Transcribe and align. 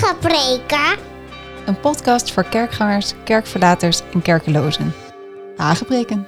Hagepreken. 0.00 0.98
Een 1.66 1.80
podcast 1.80 2.32
voor 2.32 2.44
kerkgangers, 2.44 3.14
kerkverlaters 3.24 4.00
en 4.12 4.22
kerkelozen. 4.22 4.92
Hagepreken. 5.56 6.26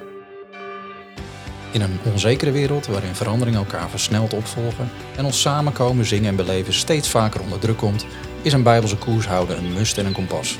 In 1.71 1.81
een 1.81 1.99
onzekere 2.11 2.51
wereld 2.51 2.85
waarin 2.85 3.15
veranderingen 3.15 3.59
elkaar 3.59 3.89
versneld 3.89 4.33
opvolgen 4.33 4.89
en 5.17 5.25
ons 5.25 5.41
samenkomen, 5.41 6.05
zingen 6.05 6.29
en 6.29 6.35
beleven 6.35 6.73
steeds 6.73 7.09
vaker 7.09 7.41
onder 7.41 7.59
druk 7.59 7.77
komt, 7.77 8.05
is 8.41 8.53
een 8.53 8.63
bijbelse 8.63 8.97
koers 8.97 9.27
houden 9.27 9.57
een 9.57 9.73
must 9.73 9.97
en 9.97 10.05
een 10.05 10.13
kompas. 10.13 10.57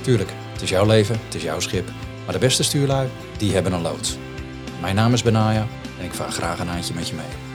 Tuurlijk, 0.00 0.30
het 0.52 0.62
is 0.62 0.70
jouw 0.70 0.86
leven, 0.86 1.20
het 1.24 1.34
is 1.34 1.42
jouw 1.42 1.60
schip, 1.60 1.88
maar 2.24 2.34
de 2.34 2.40
beste 2.40 2.62
stuurlui, 2.62 3.08
die 3.36 3.52
hebben 3.52 3.72
een 3.72 3.82
loods. 3.82 4.16
Mijn 4.80 4.94
naam 4.94 5.12
is 5.12 5.22
Benaya 5.22 5.66
en 5.98 6.04
ik 6.04 6.14
vaar 6.14 6.30
graag 6.30 6.58
een 6.58 6.68
eindje 6.68 6.94
met 6.94 7.08
je 7.08 7.14
mee. 7.14 7.51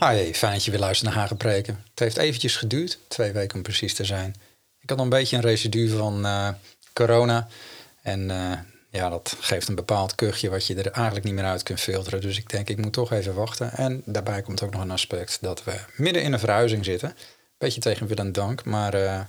Hi, 0.00 0.32
fijn 0.32 0.52
dat 0.52 0.64
je 0.64 0.70
weer 0.70 0.80
luistert 0.80 1.10
naar 1.10 1.18
Hagepreken. 1.18 1.84
Het 1.90 1.98
heeft 1.98 2.16
eventjes 2.16 2.56
geduurd, 2.56 2.98
twee 3.08 3.32
weken 3.32 3.56
om 3.56 3.62
precies 3.62 3.94
te 3.94 4.04
zijn. 4.04 4.34
Ik 4.80 4.90
had 4.90 4.98
een 4.98 5.08
beetje 5.08 5.36
een 5.36 5.42
residu 5.42 5.88
van 5.88 6.26
eh, 6.26 6.48
corona. 6.92 7.48
En 8.02 8.20
uh, 8.30 8.52
ja, 8.90 9.08
dat 9.08 9.36
geeft 9.40 9.68
een 9.68 9.74
bepaald 9.74 10.14
kuchje 10.14 10.50
wat 10.50 10.66
je 10.66 10.74
er 10.74 10.90
eigenlijk 10.90 11.24
niet 11.24 11.34
meer 11.34 11.44
uit 11.44 11.62
kunt 11.62 11.80
filteren. 11.80 12.20
Dus 12.20 12.38
ik 12.38 12.50
denk, 12.50 12.68
ik 12.68 12.78
moet 12.78 12.92
toch 12.92 13.12
even 13.12 13.34
wachten. 13.34 13.72
En 13.72 14.02
daarbij 14.04 14.42
komt 14.42 14.62
ook 14.62 14.72
nog 14.72 14.82
een 14.82 14.90
aspect 14.90 15.38
dat 15.40 15.64
we 15.64 15.74
midden 15.96 16.22
in 16.22 16.32
een 16.32 16.38
verhuizing 16.38 16.84
zitten. 16.84 17.16
Beetje 17.58 17.80
tegen 17.80 18.06
wil 18.06 18.16
en 18.16 18.32
dank, 18.32 18.64
maar 18.64 18.94
uh, 18.94 19.20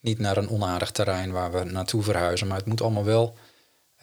niet 0.00 0.18
naar 0.18 0.36
een 0.36 0.50
onaardig 0.50 0.90
terrein 0.90 1.32
waar 1.32 1.52
we 1.52 1.64
naartoe 1.64 2.02
verhuizen. 2.02 2.46
Maar 2.46 2.58
het 2.58 2.66
moet 2.66 2.82
allemaal 2.82 3.04
wel 3.04 3.36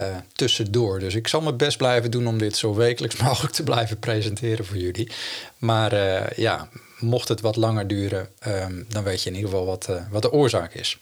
uh, 0.02 0.16
tussendoor. 0.34 1.00
Dus 1.00 1.16
ik 1.16 1.28
zal 1.28 1.42
mijn 1.42 1.58
best 1.58 1.78
blijven 1.78 2.12
doen 2.12 2.28
om 2.28 2.38
dit 2.38 2.58
zo 2.58 2.76
wekelijks 2.76 3.16
mogelijk 3.28 3.54
te 3.54 3.64
blijven 3.64 4.00
presenteren 4.00 4.66
voor 4.66 4.78
jullie. 4.78 5.12
Maar 5.58 5.94
uh, 5.94 6.30
ja, 6.36 6.70
mocht 7.00 7.28
het 7.28 7.42
wat 7.42 7.56
langer 7.56 7.88
duren, 7.88 8.30
um, 8.48 8.86
dan 8.90 9.04
weet 9.04 9.24
je 9.24 9.30
in 9.30 9.36
ieder 9.36 9.50
geval 9.50 9.66
wat, 9.66 9.88
uh, 9.90 10.02
wat 10.10 10.22
de 10.22 10.32
oorzaak 10.32 10.74
is. 10.74 10.98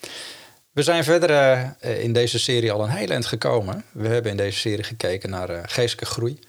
We 0.72 0.84
zijn 0.84 1.04
verder 1.04 1.74
in 1.80 2.14
deze 2.14 2.40
serie 2.40 2.72
al 2.72 2.84
een 2.84 2.90
heel 2.90 3.10
eind 3.10 3.26
gekomen. 3.26 3.84
We 3.92 4.08
hebben 4.08 4.32
in 4.32 4.38
deze 4.38 4.60
serie 4.60 4.84
gekeken 4.84 5.30
naar 5.30 5.70
geestelijke 5.70 6.12
groei. 6.12 6.40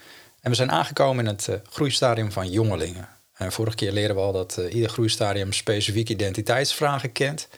En 0.40 0.50
we 0.50 0.56
zijn 0.56 0.70
aangekomen 0.70 1.26
in 1.26 1.30
het 1.30 1.48
groeistadium 1.70 2.32
van 2.32 2.50
jongelingen. 2.50 3.08
En 3.34 3.52
vorige 3.52 3.76
keer 3.76 3.92
leren 3.92 4.14
we 4.14 4.20
al 4.20 4.32
dat 4.32 4.60
ieder 4.70 4.90
groeistadium 4.90 5.52
specifieke 5.52 6.12
identiteitsvragen 6.12 7.12
kent. 7.12 7.48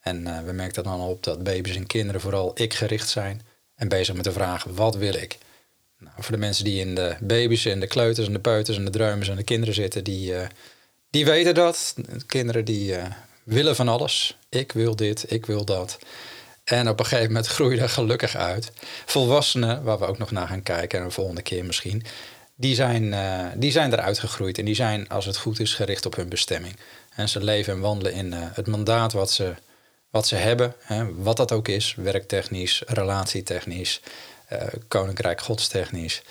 En 0.00 0.46
we 0.46 0.52
merkten 0.52 0.82
dan 0.82 1.00
al 1.00 1.08
op 1.08 1.22
dat 1.22 1.42
baby's 1.42 1.76
en 1.76 1.86
kinderen 1.86 2.20
vooral 2.20 2.50
ik-gericht 2.54 3.08
zijn 3.08 3.42
en 3.76 3.88
bezig 3.88 4.14
met 4.14 4.24
de 4.24 4.32
vraag: 4.32 4.64
wat 4.64 4.96
wil 4.96 5.14
ik? 5.14 5.38
Nou, 5.98 6.14
voor 6.18 6.34
de 6.34 6.40
mensen 6.40 6.64
die 6.64 6.80
in 6.80 6.94
de 6.94 7.16
baby's 7.20 7.64
en 7.64 7.80
de 7.80 7.86
kleuters 7.86 8.26
en 8.26 8.32
de 8.32 8.38
peuters 8.38 8.76
en 8.76 8.84
de 8.84 8.90
druimers 8.90 9.28
en 9.28 9.36
de 9.36 9.42
kinderen 9.42 9.74
zitten, 9.74 10.04
die, 10.04 10.32
uh, 10.32 10.46
die 11.10 11.24
weten 11.24 11.54
dat. 11.54 11.94
De 11.96 12.26
kinderen 12.26 12.64
die 12.64 12.92
uh, 12.92 13.04
willen 13.44 13.76
van 13.76 13.88
alles. 13.88 14.36
Ik 14.48 14.72
wil 14.72 14.96
dit, 14.96 15.30
ik 15.30 15.46
wil 15.46 15.64
dat. 15.64 15.98
En 16.64 16.88
op 16.88 16.98
een 16.98 17.06
gegeven 17.06 17.32
moment 17.32 17.46
groei 17.56 17.74
je 17.74 17.80
er 17.80 17.88
gelukkig 17.88 18.36
uit. 18.36 18.72
Volwassenen, 19.06 19.82
waar 19.82 19.98
we 19.98 20.06
ook 20.06 20.18
nog 20.18 20.30
naar 20.30 20.48
gaan 20.48 20.62
kijken, 20.62 20.98
en 20.98 21.04
een 21.04 21.10
volgende 21.10 21.42
keer 21.42 21.64
misschien, 21.64 22.04
die 22.54 22.74
zijn, 22.74 23.02
uh, 23.02 23.46
die 23.54 23.70
zijn 23.70 23.92
eruit 23.92 24.18
gegroeid. 24.18 24.58
En 24.58 24.64
die 24.64 24.74
zijn, 24.74 25.08
als 25.08 25.24
het 25.24 25.36
goed 25.36 25.60
is, 25.60 25.74
gericht 25.74 26.06
op 26.06 26.16
hun 26.16 26.28
bestemming. 26.28 26.76
En 27.14 27.28
ze 27.28 27.44
leven 27.44 27.72
en 27.72 27.80
wandelen 27.80 28.12
in 28.12 28.32
het 28.32 28.66
mandaat 28.66 29.12
wat 29.12 29.30
ze 29.30 29.54
wat 30.10 30.26
ze 30.26 30.34
hebben, 30.34 30.74
hè, 30.78 31.14
wat 31.14 31.36
dat 31.36 31.52
ook 31.52 31.68
is, 31.68 31.94
werktechnisch, 31.94 32.82
relatietechnisch, 32.86 34.00
uh, 34.52 34.62
koninkrijk 34.88 35.40
godstechnisch. 35.40 36.22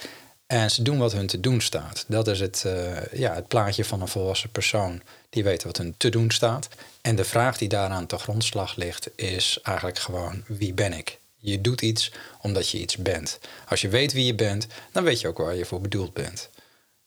En 0.48 0.72
ze 0.72 0.82
doen 0.82 0.98
wat 0.98 1.12
hun 1.12 1.28
te 1.28 1.40
doen 1.40 1.62
staat. 1.62 2.06
Dat 2.08 2.28
is 2.28 2.40
het, 2.40 2.64
uh, 2.66 3.06
ja, 3.14 3.34
het 3.34 3.48
plaatje 3.48 3.86
van 3.86 4.02
een 4.02 4.08
volwassen 4.08 4.50
persoon 4.50 5.02
die 5.30 5.44
weet 5.44 5.64
wat 5.64 5.78
hun 5.78 5.96
te 5.98 6.10
doen 6.10 6.32
staat. 6.32 6.68
En 7.02 7.16
de 7.16 7.24
vraag 7.24 7.58
die 7.58 7.68
daaraan 7.68 8.06
te 8.06 8.18
grondslag 8.18 8.76
ligt 8.76 9.10
is 9.16 9.60
eigenlijk 9.64 10.00
gewoon 10.00 10.44
wie 10.48 10.74
ben 10.74 10.94
ik? 10.94 11.20
Je 11.36 11.62
doet 11.62 11.82
iets 11.82 12.12
omdat 12.42 12.70
je 12.70 12.80
iets 12.80 12.98
bent. 12.98 13.40
Als 13.68 13.82
je 13.82 13.90
weet 13.90 14.14
wie 14.14 14.26
je 14.26 14.36
bent, 14.36 14.68
dan 14.92 15.04
weet 15.04 15.22
je 15.22 15.28
ook 15.28 15.38
waar 15.38 15.56
je 15.56 15.66
voor 15.66 15.82
bedoeld 15.82 16.14
bent. 16.14 16.50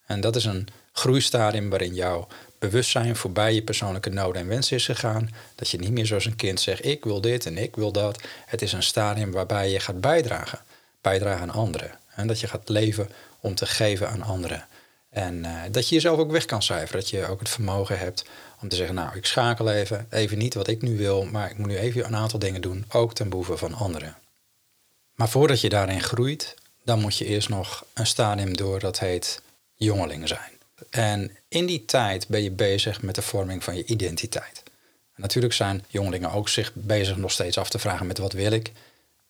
En 0.07 0.21
dat 0.21 0.37
is 0.37 0.45
een 0.45 0.69
groeistadium 0.93 1.71
waarin 1.71 1.95
jouw 1.95 2.27
bewustzijn 2.59 3.17
voorbij 3.17 3.55
je 3.55 3.63
persoonlijke 3.63 4.11
noden 4.11 4.43
en 4.43 4.49
wensen 4.49 4.77
is 4.77 4.85
gegaan. 4.85 5.31
Dat 5.55 5.71
je 5.71 5.79
niet 5.79 5.91
meer 5.91 6.07
zoals 6.07 6.25
een 6.25 6.37
kind 6.37 6.61
zegt: 6.61 6.85
ik 6.85 7.05
wil 7.05 7.21
dit 7.21 7.47
en 7.47 7.59
ik 7.59 7.77
wil 7.77 7.93
dat. 7.93 8.21
Het 8.47 8.63
is 8.63 8.73
een 8.73 8.83
stadium 8.83 9.33
waarbij 9.33 9.71
je 9.71 9.81
gaat 9.81 10.01
bijdragen. 10.01 10.59
Bijdragen 11.01 11.43
aan 11.43 11.51
anderen. 11.51 11.91
En 12.15 12.27
dat 12.27 12.41
je 12.41 12.47
gaat 12.47 12.69
leven 12.69 13.11
om 13.41 13.55
te 13.55 13.67
geven 13.67 14.09
aan 14.09 14.23
anderen. 14.23 14.67
En 15.11 15.35
uh, 15.35 15.63
dat 15.71 15.89
je 15.89 15.95
jezelf 15.95 16.19
ook 16.19 16.31
weg 16.31 16.45
kan 16.45 16.63
cijferen. 16.63 17.01
Dat 17.01 17.11
je 17.11 17.27
ook 17.27 17.39
het 17.39 17.49
vermogen 17.49 17.99
hebt 17.99 18.25
om 18.61 18.69
te 18.69 18.77
zeggen: 18.77 18.95
Nou, 18.95 19.17
ik 19.17 19.27
schakel 19.27 19.71
even. 19.71 20.07
Even 20.11 20.39
niet 20.39 20.55
wat 20.55 20.69
ik 20.69 20.83
nu 20.83 20.97
wil, 20.97 21.25
maar 21.25 21.51
ik 21.51 21.59
moet 21.59 21.69
nu 21.69 21.77
even 21.77 22.05
een 22.05 22.17
aantal 22.17 22.39
dingen 22.39 22.61
doen. 22.61 22.85
Ook 22.89 23.15
ten 23.15 23.29
behoeve 23.29 23.57
van 23.57 23.75
anderen. 23.75 24.17
Maar 25.15 25.29
voordat 25.29 25.61
je 25.61 25.69
daarin 25.69 26.03
groeit, 26.03 26.55
dan 26.85 27.01
moet 27.01 27.17
je 27.17 27.25
eerst 27.25 27.49
nog 27.49 27.85
een 27.95 28.07
stadium 28.07 28.57
door 28.57 28.79
dat 28.79 28.99
heet 28.99 29.43
jongeling 29.75 30.29
zijn. 30.29 30.58
En 30.91 31.37
in 31.49 31.67
die 31.67 31.85
tijd 31.85 32.29
ben 32.29 32.43
je 32.43 32.51
bezig 32.51 33.03
met 33.03 33.15
de 33.15 33.23
vorming 33.23 33.65
van 33.65 33.77
je 33.77 33.85
identiteit. 33.85 34.63
En 35.15 35.23
natuurlijk 35.23 35.55
zijn 35.55 35.85
jongelingen 35.89 36.33
ook 36.33 36.49
zich 36.49 36.73
bezig 36.75 37.17
nog 37.17 37.33
steeds 37.33 37.59
af 37.59 37.69
te 37.69 37.79
vragen 37.79 38.07
met 38.07 38.19
wat 38.19 38.33
wil 38.33 38.53
ik. 38.53 38.73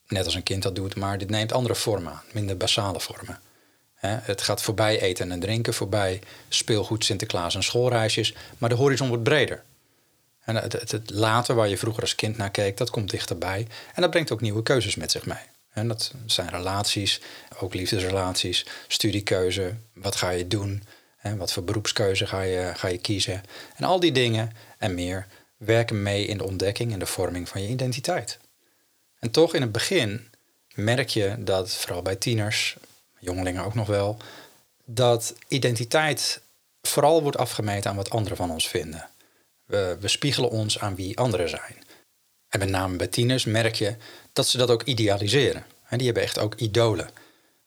Net 0.09 0.25
als 0.25 0.35
een 0.35 0.43
kind 0.43 0.63
dat 0.63 0.75
doet, 0.75 0.97
maar 0.97 1.19
dit 1.19 1.31
neemt 1.31 1.53
andere 1.53 1.75
vormen 1.75 2.13
aan, 2.13 2.23
minder 2.33 2.57
basale 2.57 3.01
vormen. 3.01 3.41
het 4.01 4.43
gaat 4.43 4.63
voorbij 4.63 5.01
eten 5.01 5.33
en 5.33 5.41
drinken, 5.41 5.75
voorbij 5.75 6.21
speelgoed, 6.49 7.05
Sinterklaas 7.05 7.55
en 7.55 7.63
schoolreisjes, 7.63 8.35
maar 8.59 8.69
de 8.69 8.75
horizon 8.75 9.09
wordt 9.09 9.23
breder. 9.23 9.63
En 10.41 10.57
het, 10.57 10.73
het, 10.73 11.11
later 11.11 11.55
waar 11.55 11.69
je 11.69 11.79
vroeger 11.79 12.03
als 12.03 12.15
kind 12.15 12.37
naar 12.37 12.51
keek, 12.51 12.77
dat 12.77 12.91
komt 12.91 13.11
dichterbij. 13.11 13.67
En 13.95 14.03
dat 14.03 14.11
brengt 14.11 14.33
ook 14.33 14.41
nieuwe 14.41 14.63
keuzes 14.63 14.97
met 14.97 15.11
zich 15.11 15.27
mee. 15.27 15.87
Dat 15.87 16.13
zijn 16.27 16.49
relaties, 16.49 17.21
ook 17.59 17.75
liefdesrelaties, 17.75 18.67
studiekeuze, 18.89 19.75
wat 19.93 20.17
ga 20.17 20.31
je 20.31 20.49
doen, 20.49 20.83
wat 21.23 21.53
voor 21.53 21.65
beroepskeuze 21.65 22.27
ga 22.27 22.41
je, 22.41 22.73
ga 22.75 22.89
je 22.89 22.99
kiezen? 22.99 23.43
En 23.77 23.85
al 23.85 24.01
die 24.01 24.13
dingen 24.13 24.53
en 24.79 24.95
meer 24.95 25.27
werken 25.57 26.03
mee 26.03 26.27
in 26.27 26.39
de 26.39 26.45
ontdekking 26.45 26.93
en 26.93 26.99
de 26.99 27.07
vorming 27.07 27.49
van 27.49 27.63
je 27.63 27.69
identiteit. 27.69 28.39
En 29.19 29.31
toch 29.31 29.55
in 29.55 29.61
het 29.61 29.73
begin 29.73 30.29
merk 30.75 31.09
je 31.09 31.35
dat, 31.39 31.75
vooral 31.75 32.03
bij 32.03 32.17
tieners, 32.17 32.77
jongelingen 33.19 33.65
ook 33.65 33.75
nog 33.75 33.87
wel, 33.87 34.17
dat 34.85 35.35
identiteit 35.49 36.41
vooral 36.83 37.23
wordt 37.23 37.39
afgemeten 37.39 37.91
aan 37.91 37.97
wat 37.97 38.11
anderen 38.11 38.37
van 38.37 38.51
ons 38.51 38.69
vinden. 38.69 39.09
We, 39.65 39.97
we 40.01 40.09
spiegelen 40.09 40.51
ons 40.51 40.79
aan 40.79 40.95
wie 40.95 41.19
anderen 41.19 41.49
zijn. 41.49 41.77
En 42.49 42.59
met 42.59 42.69
name 42.69 42.97
bij 42.97 43.07
tieners 43.07 43.45
merk 43.45 43.75
je 43.75 43.97
dat 44.33 44.47
ze 44.47 44.59
dat 44.59 44.71
ook 44.71 44.83
idealiseren. 44.83 45.65
En 45.89 45.97
die 45.97 46.07
hebben 46.07 46.25
echt 46.25 46.39
ook 46.39 46.55
idolen. 46.55 47.11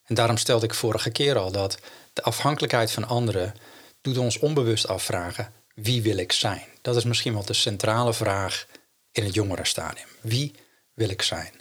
En 0.05 0.15
daarom 0.15 0.37
stelde 0.37 0.65
ik 0.65 0.73
vorige 0.73 1.09
keer 1.09 1.37
al 1.37 1.51
dat 1.51 1.77
de 2.13 2.21
afhankelijkheid 2.21 2.91
van 2.91 3.07
anderen 3.07 3.53
doet 4.01 4.17
ons 4.17 4.39
onbewust 4.39 4.87
afvragen: 4.87 5.53
wie 5.75 6.01
wil 6.01 6.17
ik 6.17 6.31
zijn? 6.31 6.63
Dat 6.81 6.95
is 6.95 7.03
misschien 7.03 7.33
wel 7.33 7.45
de 7.45 7.53
centrale 7.53 8.13
vraag 8.13 8.65
in 9.11 9.23
het 9.23 9.33
jongerenstadium. 9.33 10.07
Wie 10.21 10.55
wil 10.93 11.09
ik 11.09 11.21
zijn? 11.21 11.51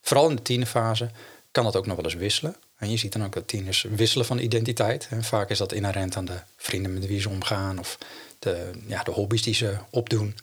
Vooral 0.00 0.28
in 0.28 0.36
de 0.36 0.42
tienerfase 0.42 1.10
kan 1.50 1.64
dat 1.64 1.76
ook 1.76 1.86
nog 1.86 1.96
wel 1.96 2.04
eens 2.04 2.14
wisselen. 2.14 2.56
En 2.76 2.90
je 2.90 2.96
ziet 2.96 3.12
dan 3.12 3.24
ook 3.24 3.32
dat 3.32 3.48
tieners 3.48 3.82
wisselen 3.82 4.26
van 4.26 4.38
identiteit. 4.38 5.06
En 5.10 5.24
vaak 5.24 5.50
is 5.50 5.58
dat 5.58 5.72
inherent 5.72 6.16
aan 6.16 6.24
de 6.24 6.40
vrienden 6.56 6.94
met 6.94 7.06
wie 7.06 7.20
ze 7.20 7.28
omgaan 7.28 7.78
of 7.78 7.98
de, 8.38 8.70
ja, 8.86 9.02
de 9.02 9.10
hobby's 9.10 9.42
die 9.42 9.54
ze 9.54 9.76
opdoen. 9.90 10.36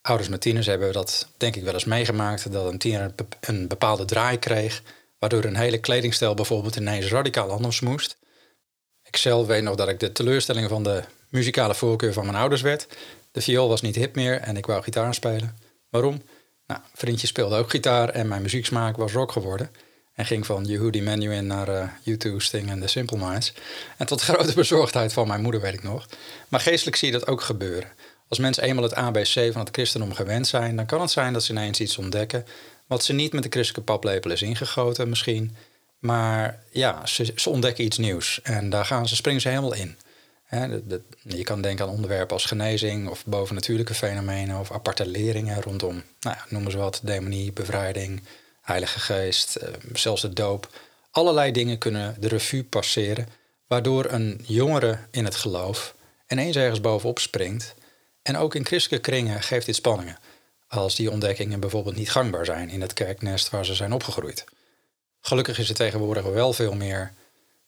Ouders 0.00 0.28
met 0.28 0.40
tieners 0.40 0.66
hebben 0.66 0.92
dat 0.92 1.28
denk 1.36 1.56
ik 1.56 1.62
wel 1.62 1.72
eens 1.72 1.84
meegemaakt. 1.84 2.52
Dat 2.52 2.72
een 2.72 2.78
tiener 2.78 3.12
een 3.40 3.68
bepaalde 3.68 4.04
draai 4.04 4.38
kreeg. 4.38 4.82
Waardoor 5.18 5.44
een 5.44 5.56
hele 5.56 5.78
kledingstijl 5.78 6.34
bijvoorbeeld 6.34 6.76
ineens 6.76 7.06
radicaal 7.06 7.50
anders 7.50 7.80
moest. 7.80 8.16
Ik 9.06 9.16
zelf 9.16 9.46
weet 9.46 9.62
nog 9.62 9.74
dat 9.74 9.88
ik 9.88 10.00
de 10.00 10.12
teleurstelling 10.12 10.68
van 10.68 10.82
de 10.82 11.02
muzikale 11.28 11.74
voorkeur 11.74 12.12
van 12.12 12.24
mijn 12.24 12.36
ouders 12.36 12.62
werd. 12.62 12.86
De 13.32 13.40
viool 13.40 13.68
was 13.68 13.80
niet 13.80 13.96
hip 13.96 14.14
meer 14.14 14.40
en 14.40 14.56
ik 14.56 14.66
wou 14.66 14.82
gitaar 14.82 15.14
spelen. 15.14 15.58
Waarom? 15.88 16.22
Nou, 16.66 16.80
vriendje 16.94 17.26
speelde 17.26 17.56
ook 17.56 17.70
gitaar 17.70 18.08
en 18.08 18.28
mijn 18.28 18.42
muzieksmaak 18.42 18.96
was 18.96 19.12
rock 19.12 19.32
geworden. 19.32 19.70
En 20.14 20.26
ging 20.26 20.46
van 20.46 20.64
Yehudi 20.64 21.02
Menuhin 21.02 21.46
naar 21.46 21.68
uh, 21.68 22.16
U2, 22.16 22.36
Sting 22.36 22.70
en 22.70 22.80
The 22.80 22.86
Simple 22.86 23.18
Minds. 23.18 23.52
En 23.96 24.06
tot 24.06 24.20
grote 24.28 24.54
bezorgdheid 24.54 25.12
van 25.12 25.26
mijn 25.26 25.42
moeder, 25.42 25.60
weet 25.60 25.74
ik 25.74 25.82
nog. 25.82 26.06
Maar 26.48 26.60
geestelijk 26.60 26.96
zie 26.96 27.12
je 27.12 27.18
dat 27.18 27.28
ook 27.28 27.40
gebeuren. 27.40 27.92
Als 28.28 28.38
mensen 28.38 28.62
eenmaal 28.62 28.84
het 28.84 28.94
ABC 28.94 29.52
van 29.52 29.60
het 29.60 29.68
christendom 29.72 30.14
gewend 30.14 30.46
zijn... 30.46 30.76
dan 30.76 30.86
kan 30.86 31.00
het 31.00 31.10
zijn 31.10 31.32
dat 31.32 31.42
ze 31.42 31.52
ineens 31.52 31.80
iets 31.80 31.98
ontdekken... 31.98 32.46
wat 32.86 33.04
ze 33.04 33.12
niet 33.12 33.32
met 33.32 33.42
de 33.42 33.48
christelijke 33.48 33.92
paplepel 33.92 34.30
is 34.30 34.42
ingegoten 34.42 35.08
misschien... 35.08 35.56
Maar 35.98 36.62
ja, 36.70 37.06
ze, 37.06 37.34
ontdekken 37.44 37.84
iets 37.84 37.98
nieuws 37.98 38.40
en 38.42 38.70
daar 38.70 38.84
gaan 38.84 39.08
ze, 39.08 39.16
springen 39.16 39.40
ze 39.40 39.48
helemaal 39.48 39.74
in. 39.74 39.96
je 41.22 41.42
kan 41.42 41.60
denken 41.60 41.84
aan 41.84 41.90
onderwerpen 41.90 42.36
als 42.36 42.44
genezing 42.44 43.08
of 43.08 43.24
bovennatuurlijke 43.26 43.94
fenomenen 43.94 44.58
of 44.58 44.72
aparte 44.72 45.06
leringen 45.06 45.62
rondom, 45.62 46.02
nou 46.20 46.36
ja, 46.36 46.44
noemen 46.48 46.70
ze 46.70 46.78
wat, 46.78 47.00
demonie, 47.02 47.52
bevrijding, 47.52 48.22
heilige 48.60 49.00
geest, 49.00 49.56
eh, 49.56 49.68
zelfs 49.92 50.22
de 50.22 50.32
doop. 50.32 50.68
Allerlei 51.10 51.52
dingen 51.52 51.78
kunnen 51.78 52.16
de 52.20 52.28
revue 52.28 52.64
passeren, 52.64 53.28
waardoor 53.66 54.04
een 54.10 54.40
jongere 54.46 54.98
in 55.10 55.24
het 55.24 55.34
geloof 55.34 55.94
ineens 56.28 56.56
ergens 56.56 56.80
bovenop 56.80 57.18
springt 57.18 57.74
En 58.22 58.36
ook 58.36 58.54
in 58.54 58.66
christelijke 58.66 59.10
kringen 59.10 59.42
geeft 59.42 59.66
dit 59.66 59.74
spanningen. 59.74 60.18
Als 60.68 60.94
die 60.94 61.10
ontdekkingen 61.10 61.60
bijvoorbeeld 61.60 61.96
niet 61.96 62.10
gangbaar 62.10 62.44
zijn 62.44 62.68
in 62.68 62.80
het 62.80 62.92
kerknest 62.92 63.50
waar 63.50 63.64
ze 63.64 63.74
zijn 63.74 63.92
opgegroeid. 63.92 64.44
Gelukkig 65.26 65.58
is 65.58 65.68
er 65.68 65.74
tegenwoordig 65.74 66.24
wel 66.24 66.52
veel 66.52 66.72
meer, 66.72 67.12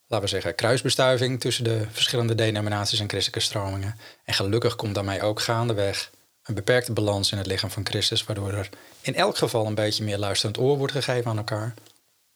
laten 0.06 0.24
we 0.24 0.30
zeggen, 0.30 0.54
kruisbestuiving 0.54 1.40
tussen 1.40 1.64
de 1.64 1.86
verschillende 1.90 2.34
denominaties 2.34 3.00
en 3.00 3.08
christelijke 3.08 3.46
stromingen. 3.46 3.96
En 4.24 4.34
gelukkig 4.34 4.76
komt 4.76 4.94
daarmee 4.94 5.22
ook 5.22 5.40
gaandeweg 5.40 6.10
een 6.44 6.54
beperkte 6.54 6.92
balans 6.92 7.32
in 7.32 7.38
het 7.38 7.46
lichaam 7.46 7.70
van 7.70 7.86
Christus, 7.86 8.24
waardoor 8.24 8.52
er 8.52 8.68
in 9.00 9.14
elk 9.14 9.36
geval 9.36 9.66
een 9.66 9.74
beetje 9.74 10.04
meer 10.04 10.18
luisterend 10.18 10.58
oor 10.58 10.76
wordt 10.76 10.92
gegeven 10.92 11.30
aan 11.30 11.36
elkaar. 11.36 11.74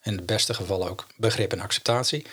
In 0.03 0.17
het 0.17 0.27
beste 0.27 0.55
geval 0.55 0.89
ook 0.89 1.07
begrip 1.17 1.53
en 1.53 1.61
acceptatie. 1.61 2.27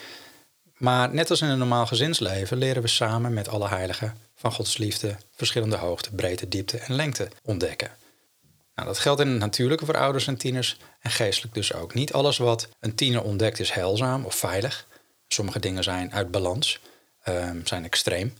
Maar 0.78 1.14
net 1.14 1.30
als 1.30 1.42
in 1.42 1.50
een 1.50 1.58
normaal 1.58 1.86
gezinsleven 1.86 2.58
leren 2.58 2.82
we 2.82 2.88
samen 2.88 3.34
met 3.34 3.48
alle 3.48 3.68
heiligen 3.68 4.18
van 4.36 4.52
Gods 4.52 4.78
liefde 4.78 5.16
verschillende 5.36 5.78
hoogte, 5.78 6.16
breedte, 6.16 6.48
diepte 6.48 6.78
en 6.78 6.96
lengte 6.96 7.28
ontdekken. 7.44 7.92
Nou, 8.80 8.92
dat 8.92 9.02
geldt 9.02 9.22
in 9.22 9.28
het 9.28 9.40
natuurlijke 9.40 9.86
voor 9.86 9.98
ouders 9.98 10.28
en 10.28 10.38
tieners 10.38 10.78
en 11.00 11.12
geestelijk 11.12 11.54
dus 11.54 11.74
ook. 11.74 11.94
Niet 11.94 12.14
alles 12.14 12.38
wat 12.38 12.68
een 12.80 12.96
tiener 12.96 13.24
ontdekt 13.24 13.60
is 13.60 13.72
heilzaam 13.72 14.26
of 14.26 14.36
veilig. 14.36 14.88
Sommige 15.28 15.60
dingen 15.60 15.84
zijn 15.84 16.14
uit 16.14 16.32
balans, 16.32 16.80
um, 17.28 17.68
zijn 17.68 17.84
extreem. 17.84 18.38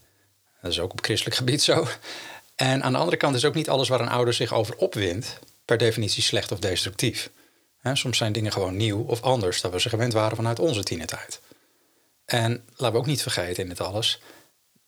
Dat 0.62 0.72
is 0.72 0.80
ook 0.80 0.92
op 0.92 1.04
christelijk 1.04 1.36
gebied 1.36 1.62
zo. 1.62 1.88
En 2.56 2.84
aan 2.84 2.92
de 2.92 2.98
andere 2.98 3.18
kant 3.18 3.36
is 3.36 3.46
ook 3.46 3.54
niet 3.54 3.70
alles 3.70 3.90
waar 3.90 4.00
een 4.00 4.10
ouder 4.10 4.34
zich 4.34 4.54
over 4.54 4.76
opwindt 4.76 5.40
per 5.66 5.78
definitie 5.78 6.24
slecht 6.24 6.52
of 6.52 6.60
destructief. 6.60 7.30
soms 7.94 8.18
zijn 8.18 8.32
dingen 8.32 8.52
gewoon 8.52 8.78
nieuw 8.78 9.04
of 9.04 9.22
anders 9.22 9.62
dan 9.62 9.72
we 9.72 9.80
ze 9.80 9.90
gewend 9.90 10.14
waren 10.14 10.36
vanuit 10.36 10.60
onze 10.60 10.84
tienertijd. 10.84 11.42
En 12.26 12.64
laten 12.76 12.92
we 12.92 13.02
ook 13.02 13.06
niet 13.06 13.22
vergeten 13.22 13.64
in 13.64 13.70
dit 13.70 13.82
alles, 13.82 14.22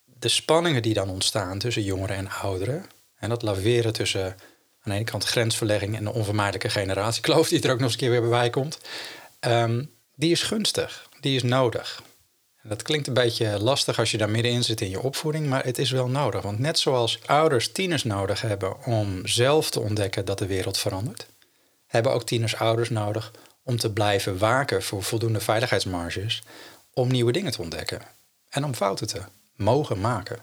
de 0.06 0.30
spanningen 0.30 0.82
die 0.82 0.94
dan 0.94 1.10
ontstaan 1.10 1.60
tussen 1.60 1.84
jongeren 1.84 2.16
en 2.16 2.30
ouderen, 2.30 2.86
en 3.16 3.30
dat 3.30 3.42
laveren 3.42 3.94
tussen 3.94 4.36
aan 4.84 4.92
de 4.92 4.98
ene 4.98 5.04
kant 5.04 5.26
grensverlegging 5.26 5.98
en 5.98 6.04
de 6.04 6.14
onvermijdelijke 6.14 6.70
generatiekloof 6.70 7.48
die 7.48 7.62
er 7.62 7.72
ook 7.72 7.80
nog 7.80 7.84
eens 7.84 7.94
een 7.94 8.00
keer 8.00 8.22
weer 8.22 8.30
bij 8.30 8.50
komt, 8.50 8.80
um, 9.40 9.92
die 10.16 10.32
is 10.32 10.44
gunstig, 10.44 11.10
die 11.20 11.36
is 11.36 11.44
nodig. 11.44 12.04
Dat 12.64 12.82
klinkt 12.82 13.08
een 13.08 13.14
beetje 13.14 13.60
lastig 13.60 14.00
als 14.00 14.12
je 14.12 14.18
daar 14.18 14.30
middenin 14.30 14.64
zit 14.64 14.82
in 14.82 14.90
je 14.90 15.02
opvoeding, 15.02 15.48
maar 15.48 15.64
het 15.64 15.78
is 15.78 15.92
wel 15.92 16.08
nodig. 16.08 16.42
Want 16.42 16.60
net 16.60 16.80
zoals 16.80 17.20
ouders 17.26 17.72
tieners 17.72 18.04
nodig 18.04 18.42
hebben 18.42 18.86
om 18.86 19.28
zelf 19.28 19.70
te 19.70 19.80
ontdekken 19.80 20.26
dat 20.26 20.38
de 20.38 20.46
wereld 20.46 20.78
verandert, 20.78 21.26
hebben 21.88 22.14
ook 22.14 22.24
tieners 22.24 22.56
ouders 22.56 22.90
nodig 22.90 23.32
om 23.64 23.78
te 23.78 23.92
blijven 23.92 24.38
waken 24.38 24.84
voor 24.84 25.04
voldoende 25.04 25.40
veiligheidsmarges 25.40 26.44
om 26.94 27.08
nieuwe 27.08 27.32
dingen 27.32 27.52
te 27.52 27.62
ontdekken 27.62 28.02
en 28.50 28.66
om 28.66 28.74
fouten 28.74 29.08
te 29.08 29.22
mogen 29.56 30.00
maken. 30.00 30.40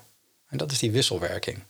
En 0.48 0.58
dat 0.58 0.72
is 0.72 0.78
die 0.78 0.90
wisselwerking. 0.90 1.62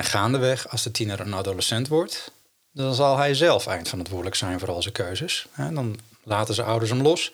En 0.00 0.06
gaandeweg, 0.06 0.68
als 0.68 0.82
de 0.82 0.90
tiener 0.90 1.20
een 1.20 1.34
adolescent 1.34 1.88
wordt, 1.88 2.32
dan 2.72 2.94
zal 2.94 3.16
hij 3.16 3.34
zelf 3.34 3.66
eindverantwoordelijk 3.66 4.36
zijn 4.36 4.58
voor 4.58 4.68
al 4.70 4.82
zijn 4.82 4.94
keuzes. 4.94 5.46
Dan 5.56 5.98
laten 6.22 6.54
zijn 6.54 6.66
ouders 6.66 6.90
hem 6.90 7.02
los 7.02 7.32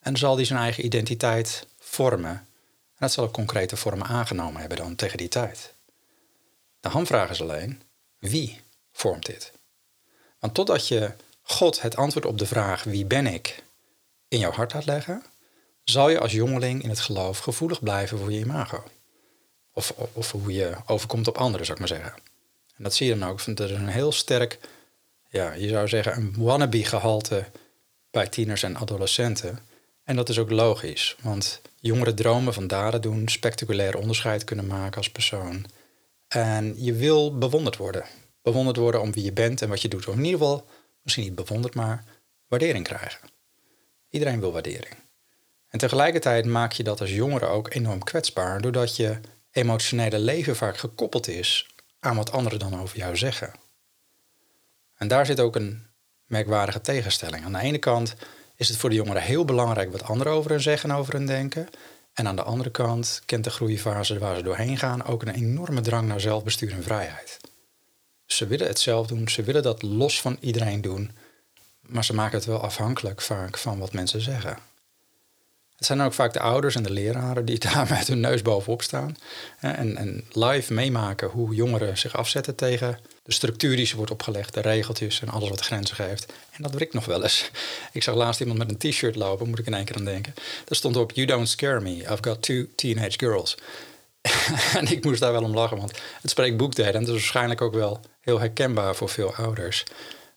en 0.00 0.16
zal 0.16 0.36
hij 0.36 0.44
zijn 0.44 0.58
eigen 0.58 0.84
identiteit 0.84 1.66
vormen. 1.78 2.30
En 2.30 2.46
dat 2.98 3.12
zal 3.12 3.24
ook 3.24 3.32
concrete 3.32 3.76
vormen 3.76 4.06
aangenomen 4.06 4.60
hebben 4.60 4.78
dan 4.78 4.94
tegen 4.94 5.18
die 5.18 5.28
tijd. 5.28 5.72
De 6.80 6.88
hamvraag 6.88 7.30
is 7.30 7.42
alleen, 7.42 7.82
wie 8.18 8.60
vormt 8.92 9.26
dit? 9.26 9.52
Want 10.38 10.54
totdat 10.54 10.88
je 10.88 11.12
God 11.42 11.80
het 11.80 11.96
antwoord 11.96 12.26
op 12.26 12.38
de 12.38 12.46
vraag 12.46 12.84
wie 12.84 13.04
ben 13.04 13.26
ik 13.26 13.62
in 14.28 14.38
jouw 14.38 14.52
hart 14.52 14.72
laat 14.72 14.86
leggen, 14.86 15.22
zal 15.84 16.08
je 16.08 16.20
als 16.20 16.32
jongeling 16.32 16.82
in 16.82 16.88
het 16.88 17.00
geloof 17.00 17.38
gevoelig 17.38 17.82
blijven 17.82 18.18
voor 18.18 18.32
je 18.32 18.38
imago. 18.38 18.84
Of, 20.12 20.30
hoe 20.32 20.52
je 20.52 20.74
overkomt 20.86 21.28
op 21.28 21.38
anderen, 21.38 21.66
zou 21.66 21.80
ik 21.80 21.88
maar 21.88 21.98
zeggen. 21.98 22.14
En 22.76 22.84
dat 22.84 22.94
zie 22.94 23.06
je 23.06 23.18
dan 23.18 23.28
ook. 23.28 23.44
Dat 23.44 23.58
er 23.58 23.70
is 23.70 23.76
een 23.76 23.88
heel 23.88 24.12
sterk, 24.12 24.58
ja, 25.28 25.52
je 25.52 25.68
zou 25.68 25.88
zeggen, 25.88 26.16
een 26.16 26.34
wannabe 26.36 26.84
gehalte 26.84 27.44
bij 28.10 28.26
tieners 28.26 28.62
en 28.62 28.76
adolescenten. 28.76 29.58
En 30.04 30.16
dat 30.16 30.28
is 30.28 30.38
ook 30.38 30.50
logisch, 30.50 31.16
want 31.22 31.60
jongeren 31.80 32.14
dromen 32.14 32.54
van 32.54 32.66
daden 32.66 33.02
doen, 33.02 33.28
spectaculair 33.28 33.96
onderscheid 33.96 34.44
kunnen 34.44 34.66
maken 34.66 34.96
als 34.96 35.10
persoon. 35.10 35.66
En 36.28 36.74
je 36.76 36.92
wil 36.92 37.38
bewonderd 37.38 37.76
worden. 37.76 38.04
Bewonderd 38.42 38.76
worden 38.76 39.00
om 39.00 39.12
wie 39.12 39.24
je 39.24 39.32
bent 39.32 39.62
en 39.62 39.68
wat 39.68 39.82
je 39.82 39.88
doet. 39.88 40.08
Of 40.08 40.14
in 40.14 40.24
ieder 40.24 40.38
geval, 40.38 40.66
misschien 41.02 41.24
niet 41.24 41.34
bewonderd, 41.34 41.74
maar 41.74 42.04
waardering 42.48 42.84
krijgen. 42.84 43.28
Iedereen 44.10 44.40
wil 44.40 44.52
waardering. 44.52 44.94
En 45.68 45.78
tegelijkertijd 45.78 46.44
maak 46.44 46.72
je 46.72 46.82
dat 46.82 47.00
als 47.00 47.10
jongere 47.10 47.46
ook 47.46 47.74
enorm 47.74 48.04
kwetsbaar, 48.04 48.60
doordat 48.60 48.96
je 48.96 49.18
emotionele 49.56 50.18
leven 50.18 50.56
vaak 50.56 50.78
gekoppeld 50.78 51.28
is 51.28 51.66
aan 52.00 52.16
wat 52.16 52.32
anderen 52.32 52.58
dan 52.58 52.80
over 52.80 52.96
jou 52.96 53.16
zeggen. 53.16 53.52
En 54.96 55.08
daar 55.08 55.26
zit 55.26 55.40
ook 55.40 55.56
een 55.56 55.86
merkwaardige 56.26 56.80
tegenstelling. 56.80 57.44
Aan 57.44 57.52
de 57.52 57.58
ene 57.58 57.78
kant 57.78 58.14
is 58.56 58.68
het 58.68 58.76
voor 58.76 58.90
de 58.90 58.96
jongeren 58.96 59.22
heel 59.22 59.44
belangrijk 59.44 59.92
wat 59.92 60.02
anderen 60.02 60.32
over 60.32 60.50
hen 60.50 60.60
zeggen 60.60 60.90
en 60.90 60.96
over 60.96 61.12
hen 61.12 61.26
denken. 61.26 61.68
En 62.12 62.26
aan 62.26 62.36
de 62.36 62.42
andere 62.42 62.70
kant 62.70 63.22
kent 63.26 63.44
de 63.44 63.50
groeifase 63.50 64.18
waar 64.18 64.36
ze 64.36 64.42
doorheen 64.42 64.78
gaan 64.78 65.04
ook 65.04 65.22
een 65.22 65.34
enorme 65.34 65.80
drang 65.80 66.08
naar 66.08 66.20
zelfbestuur 66.20 66.72
en 66.72 66.82
vrijheid. 66.82 67.38
Ze 68.26 68.46
willen 68.46 68.66
het 68.66 68.78
zelf 68.78 69.06
doen, 69.06 69.28
ze 69.28 69.42
willen 69.42 69.62
dat 69.62 69.82
los 69.82 70.20
van 70.20 70.36
iedereen 70.40 70.80
doen, 70.80 71.10
maar 71.80 72.04
ze 72.04 72.14
maken 72.14 72.36
het 72.36 72.46
wel 72.46 72.60
afhankelijk 72.60 73.20
vaak 73.20 73.58
van 73.58 73.78
wat 73.78 73.92
mensen 73.92 74.20
zeggen. 74.20 74.58
Het 75.76 75.86
zijn 75.86 76.00
ook 76.00 76.12
vaak 76.12 76.32
de 76.32 76.40
ouders 76.40 76.74
en 76.74 76.82
de 76.82 76.90
leraren 76.90 77.44
die 77.44 77.58
daar 77.72 77.86
met 77.90 78.06
hun 78.06 78.20
neus 78.20 78.42
bovenop 78.42 78.82
staan. 78.82 79.16
En, 79.60 79.96
en 79.96 80.24
live 80.32 80.72
meemaken 80.72 81.28
hoe 81.28 81.54
jongeren 81.54 81.98
zich 81.98 82.16
afzetten 82.16 82.54
tegen 82.54 82.98
de 83.22 83.32
structuur 83.32 83.76
die 83.76 83.86
ze 83.86 83.96
wordt 83.96 84.10
opgelegd, 84.10 84.54
de 84.54 84.60
regeltjes 84.60 85.20
en 85.20 85.28
alles 85.28 85.48
wat 85.48 85.60
grenzen 85.60 85.96
geeft. 85.96 86.32
En 86.50 86.62
dat 86.62 86.74
wrikt 86.74 86.92
nog 86.92 87.04
wel 87.04 87.22
eens. 87.22 87.50
Ik 87.92 88.02
zag 88.02 88.14
laatst 88.14 88.40
iemand 88.40 88.58
met 88.58 88.70
een 88.70 88.90
t-shirt 88.90 89.16
lopen, 89.16 89.48
moet 89.48 89.58
ik 89.58 89.66
in 89.66 89.74
één 89.74 89.84
keer 89.84 89.96
aan 89.96 90.04
denken. 90.04 90.34
Daar 90.34 90.76
stond 90.76 90.96
op, 90.96 91.12
you 91.12 91.26
don't 91.26 91.48
scare 91.48 91.80
me, 91.80 91.96
I've 91.96 92.18
got 92.20 92.42
two 92.42 92.66
teenage 92.74 93.18
girls. 93.18 93.56
en 94.78 94.86
ik 94.90 95.04
moest 95.04 95.20
daar 95.20 95.32
wel 95.32 95.42
om 95.42 95.54
lachen, 95.54 95.76
want 95.76 95.92
het 96.20 96.30
spreekt 96.30 96.56
boekdelen. 96.56 96.92
En 96.92 96.98
het 96.98 97.08
is 97.08 97.14
waarschijnlijk 97.14 97.60
ook 97.60 97.74
wel 97.74 98.00
heel 98.20 98.38
herkenbaar 98.38 98.96
voor 98.96 99.08
veel 99.08 99.34
ouders. 99.34 99.84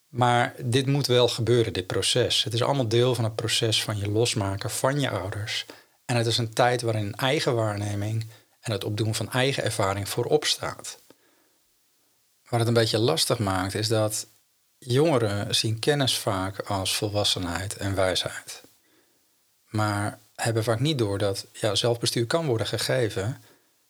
Maar 0.10 0.54
dit 0.58 0.86
moet 0.86 1.08
wel 1.08 1.28
gebeuren, 1.28 1.74
dit 1.74 1.88
proces. 1.88 2.44
Het 2.44 2.54
is 2.54 2.64
allemaal 2.64 2.88
deel 2.88 3.16
van 3.16 3.24
het 3.24 3.36
proces 3.36 3.84
van 3.84 3.98
je 3.98 4.10
losmaken 4.10 4.70
van 4.70 5.00
je 5.00 5.10
ouders. 5.10 5.66
En 6.06 6.16
het 6.16 6.26
is 6.26 6.38
een 6.38 6.54
tijd 6.54 6.82
waarin 6.82 7.16
eigen 7.16 7.56
waarneming 7.56 8.26
en 8.60 8.72
het 8.72 8.84
opdoen 8.84 9.16
van 9.16 9.32
eigen 9.32 9.64
ervaring 9.64 10.10
voorop 10.10 10.46
staat. 10.46 11.00
Wat 12.50 12.60
het 12.60 12.68
een 12.68 12.74
beetje 12.74 13.00
lastig 13.00 13.39
maakt, 13.39 13.75
is 13.75 13.88
dat 13.88 14.28
jongeren 14.78 15.56
zien 15.56 15.80
kennis 15.80 16.18
vaak 16.18 16.60
als 16.60 16.96
volwassenheid 16.96 17.78
en 17.78 17.96
wijsheid. 17.96 18.62
Maar 19.66 20.20
hebben 20.36 20.63
vaak 20.63 20.80
niet 20.80 20.98
door 20.98 21.18
dat 21.18 21.46
ja, 21.54 21.75
zelfbestuur 21.75 22.25
kan 22.25 22.46
worden 22.46 22.68
gegeven, 22.68 23.44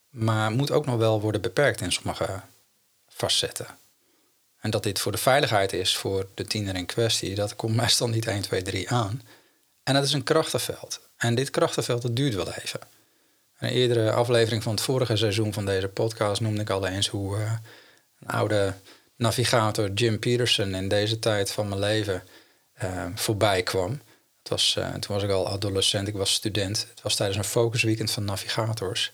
maar 0.09 0.51
moet 0.51 0.71
ook 0.71 0.85
nog 0.85 0.97
wel 0.97 1.21
worden 1.21 1.41
beperkt 1.41 1.81
in 1.81 1.91
sommige 1.91 2.41
facetten. 3.07 3.78
En 4.59 4.69
dat 4.69 4.83
dit 4.83 4.99
voor 4.99 5.11
de 5.11 5.17
veiligheid 5.17 5.73
is 5.73 5.97
voor 5.97 6.27
de 6.33 6.45
tiener 6.45 6.75
in 6.75 6.85
kwestie, 6.85 7.35
dat 7.35 7.55
komt 7.55 7.75
meestal 7.75 8.07
niet 8.07 8.27
1, 8.27 8.41
2, 8.41 8.61
3 8.61 8.89
aan. 8.89 9.21
En 9.83 9.93
dat 9.93 10.03
is 10.03 10.13
een 10.13 10.23
krachtenveld. 10.23 10.99
En 11.17 11.35
dit 11.35 11.49
krachtenveld, 11.49 12.01
dat 12.01 12.15
duurt 12.15 12.35
wel 12.35 12.53
even. 12.53 12.79
In 13.59 13.67
een 13.67 13.73
eerdere 13.73 14.11
aflevering 14.11 14.63
van 14.63 14.71
het 14.71 14.81
vorige 14.81 15.15
seizoen 15.15 15.53
van 15.53 15.65
deze 15.65 15.87
podcast 15.87 16.41
noemde 16.41 16.61
ik 16.61 16.69
al 16.69 16.87
eens 16.87 17.07
hoe 17.07 17.37
uh, 17.37 17.51
een 18.19 18.27
oude 18.27 18.73
navigator 19.15 19.91
Jim 19.91 20.19
Peterson 20.19 20.75
in 20.75 20.87
deze 20.87 21.19
tijd 21.19 21.51
van 21.51 21.67
mijn 21.67 21.79
leven 21.79 22.23
uh, 22.83 23.05
voorbij 23.15 23.63
kwam. 23.63 24.01
Het 24.39 24.49
was, 24.49 24.75
uh, 24.79 24.89
toen 24.93 25.15
was 25.15 25.23
ik 25.23 25.29
al 25.29 25.47
adolescent, 25.47 26.07
ik 26.07 26.15
was 26.15 26.33
student. 26.33 26.87
Het 26.89 27.01
was 27.01 27.15
tijdens 27.15 27.37
een 27.37 27.43
focusweekend 27.43 28.11
van 28.11 28.25
navigators. 28.25 29.11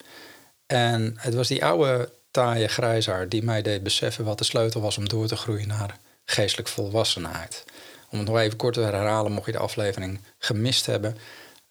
En 0.66 1.16
het 1.18 1.34
was 1.34 1.48
die 1.48 1.66
oude 1.66 2.12
taaie 2.36 2.68
grijzaar 2.68 3.30
die 3.30 3.44
mij 3.44 3.62
deed 3.62 3.84
beseffen 3.84 4.26
wat 4.26 4.38
de 4.38 4.44
sleutel 4.44 4.82
was 4.82 4.98
om 4.98 5.10
door 5.10 5.28
te 5.28 5.36
groeien 5.36 5.68
naar 5.68 5.98
geestelijk 6.26 6.68
volwassenheid. 6.68 7.64
Om 8.10 8.18
het 8.18 8.28
nog 8.28 8.40
even 8.40 8.58
kort 8.58 8.74
te 8.74 8.82
herhalen, 8.82 9.32
mocht 9.32 9.46
je 9.46 9.52
de 9.52 9.58
aflevering 9.58 10.20
gemist 10.38 10.86
hebben. 10.86 11.18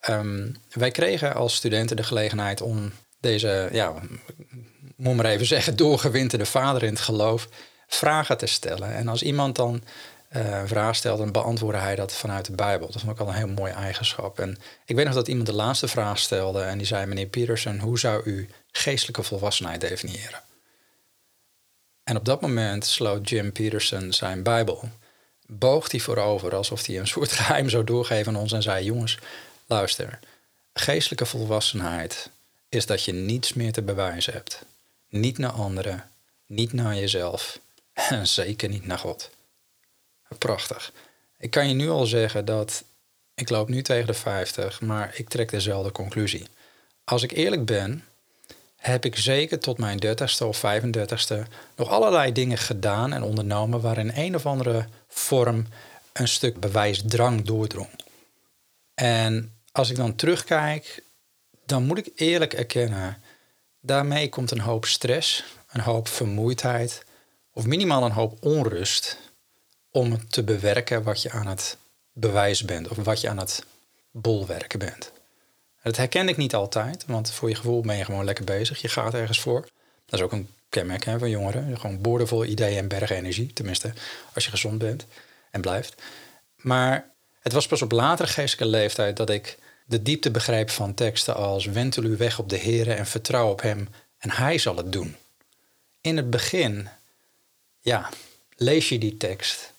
Ehm, 0.00 0.48
wij 0.72 0.90
kregen 0.90 1.34
als 1.34 1.54
studenten 1.54 1.96
de 1.96 2.02
gelegenheid 2.02 2.60
om 2.60 2.92
deze, 3.20 3.68
ja, 3.72 3.94
moet 4.96 5.16
maar 5.16 5.24
even 5.24 5.46
zeggen, 5.46 5.76
doorgewinterde 5.76 6.46
vader 6.46 6.82
in 6.82 6.92
het 6.92 7.00
geloof 7.00 7.48
vragen 7.86 8.38
te 8.38 8.46
stellen. 8.46 8.94
En 8.94 9.08
als 9.08 9.22
iemand 9.22 9.56
dan 9.56 9.82
uh, 10.36 10.58
een 10.58 10.68
vraag 10.68 10.96
stelt, 10.96 11.18
dan 11.18 11.32
beantwoordde 11.32 11.80
hij 11.80 11.94
dat 11.94 12.12
vanuit 12.12 12.44
de 12.44 12.52
Bijbel. 12.52 12.90
Dat 12.90 13.00
vond 13.00 13.12
ik 13.12 13.20
al 13.20 13.28
een 13.28 13.34
heel 13.34 13.46
mooie 13.46 13.72
eigenschap. 13.72 14.38
En 14.38 14.58
ik 14.84 14.96
weet 14.96 15.04
nog 15.04 15.14
dat 15.14 15.28
iemand 15.28 15.46
de 15.46 15.54
laatste 15.54 15.88
vraag 15.88 16.18
stelde 16.18 16.62
en 16.62 16.78
die 16.78 16.86
zei: 16.86 17.06
Meneer 17.06 17.26
Peterson, 17.26 17.78
hoe 17.78 17.98
zou 17.98 18.24
u 18.24 18.48
geestelijke 18.72 19.22
volwassenheid 19.22 19.80
definiëren? 19.80 20.40
En 22.04 22.16
op 22.16 22.24
dat 22.24 22.40
moment 22.40 22.86
sloot 22.86 23.28
Jim 23.28 23.52
Peterson 23.52 24.12
zijn 24.12 24.42
Bijbel. 24.42 24.88
Boog 25.46 25.90
hij 25.90 26.00
voorover 26.00 26.54
alsof 26.54 26.86
hij 26.86 26.98
een 26.98 27.06
soort 27.06 27.32
geheim 27.38 27.68
zou 27.68 27.84
doorgeven 27.84 28.34
aan 28.34 28.40
ons 28.40 28.52
en 28.52 28.62
zei: 28.62 28.84
Jongens, 28.84 29.18
luister. 29.66 30.18
Geestelijke 30.72 31.26
volwassenheid 31.26 32.30
is 32.68 32.86
dat 32.86 33.04
je 33.04 33.12
niets 33.12 33.52
meer 33.52 33.72
te 33.72 33.82
bewijzen 33.82 34.32
hebt. 34.32 34.64
Niet 35.08 35.38
naar 35.38 35.50
anderen, 35.50 36.10
Niet 36.46 36.72
naar 36.72 36.94
jezelf. 36.94 37.58
En 37.92 38.26
zeker 38.40 38.68
niet 38.68 38.86
naar 38.86 38.98
God. 38.98 39.30
Prachtig. 40.38 40.92
Ik 41.38 41.50
kan 41.50 41.68
je 41.68 41.74
nu 41.74 41.88
al 41.88 42.06
zeggen 42.06 42.44
dat 42.44 42.84
ik 43.34 43.48
loop 43.48 43.68
nu 43.68 43.82
tegen 43.82 44.06
de 44.06 44.14
50, 44.14 44.80
maar 44.80 45.14
ik 45.16 45.28
trek 45.28 45.50
dezelfde 45.50 45.92
conclusie. 45.92 46.46
Als 47.04 47.22
ik 47.22 47.32
eerlijk 47.32 47.64
ben, 47.64 48.04
heb 48.86 49.04
ik 49.04 49.16
zeker 49.16 49.58
tot 49.58 49.78
mijn 49.78 49.98
30ste 50.06 50.46
of 50.46 50.62
35ste 50.64 51.36
nog 51.76 51.88
allerlei 51.88 52.32
dingen 52.32 52.58
gedaan 52.58 53.12
en 53.12 53.22
ondernomen 53.22 53.80
waarin 53.80 54.12
een 54.14 54.34
of 54.34 54.46
andere 54.46 54.86
vorm 55.08 55.66
een 56.12 56.28
stuk 56.28 56.60
bewijsdrang 56.60 57.44
doordrong. 57.44 57.88
En 58.94 59.52
als 59.72 59.90
ik 59.90 59.96
dan 59.96 60.14
terugkijk, 60.14 61.02
dan 61.66 61.84
moet 61.84 61.98
ik 61.98 62.10
eerlijk 62.14 62.52
erkennen, 62.52 63.22
daarmee 63.80 64.28
komt 64.28 64.50
een 64.50 64.60
hoop 64.60 64.84
stress, 64.84 65.44
een 65.70 65.80
hoop 65.80 66.08
vermoeidheid 66.08 67.04
of 67.52 67.66
minimaal 67.66 68.04
een 68.04 68.12
hoop 68.12 68.36
onrust 68.40 69.18
om 69.90 70.28
te 70.28 70.42
bewerken 70.42 71.02
wat 71.02 71.22
je 71.22 71.30
aan 71.30 71.46
het 71.46 71.76
bewijs 72.12 72.64
bent 72.64 72.88
of 72.88 72.96
wat 72.96 73.20
je 73.20 73.28
aan 73.28 73.38
het 73.38 73.64
bolwerken 74.10 74.78
bent. 74.78 75.13
Dat 75.84 75.96
herken 75.96 76.28
ik 76.28 76.36
niet 76.36 76.54
altijd, 76.54 77.04
want 77.06 77.30
voor 77.30 77.48
je 77.48 77.54
gevoel 77.54 77.80
ben 77.80 77.96
je 77.96 78.04
gewoon 78.04 78.24
lekker 78.24 78.44
bezig. 78.44 78.80
Je 78.80 78.88
gaat 78.88 79.14
ergens 79.14 79.40
voor. 79.40 79.60
Dat 80.06 80.18
is 80.18 80.20
ook 80.20 80.32
een 80.32 80.48
kenmerk 80.68 81.04
hè, 81.04 81.18
van 81.18 81.30
jongeren. 81.30 81.80
Gewoon 81.80 82.00
boordevol 82.00 82.44
ideeën 82.44 82.78
en 82.78 82.88
bergen 82.88 83.16
energie. 83.16 83.52
Tenminste, 83.52 83.92
als 84.34 84.44
je 84.44 84.50
gezond 84.50 84.78
bent 84.78 85.06
en 85.50 85.60
blijft. 85.60 86.02
Maar 86.56 87.10
het 87.40 87.52
was 87.52 87.66
pas 87.66 87.82
op 87.82 87.92
latere 87.92 88.28
geestelijke 88.28 88.76
leeftijd 88.76 89.16
dat 89.16 89.30
ik 89.30 89.58
de 89.84 90.02
diepte 90.02 90.30
begreep 90.30 90.70
van 90.70 90.94
teksten 90.94 91.34
als 91.34 91.64
wentel 91.64 92.02
u 92.02 92.16
weg 92.16 92.38
op 92.38 92.48
de 92.48 92.56
Heer 92.56 92.90
en 92.90 93.06
vertrouw 93.06 93.50
op 93.50 93.62
Hem 93.62 93.88
en 94.18 94.30
Hij 94.30 94.58
zal 94.58 94.76
het 94.76 94.92
doen. 94.92 95.16
In 96.00 96.16
het 96.16 96.30
begin, 96.30 96.88
ja, 97.80 98.08
lees 98.56 98.88
je 98.88 98.98
die 98.98 99.16
tekst 99.16 99.72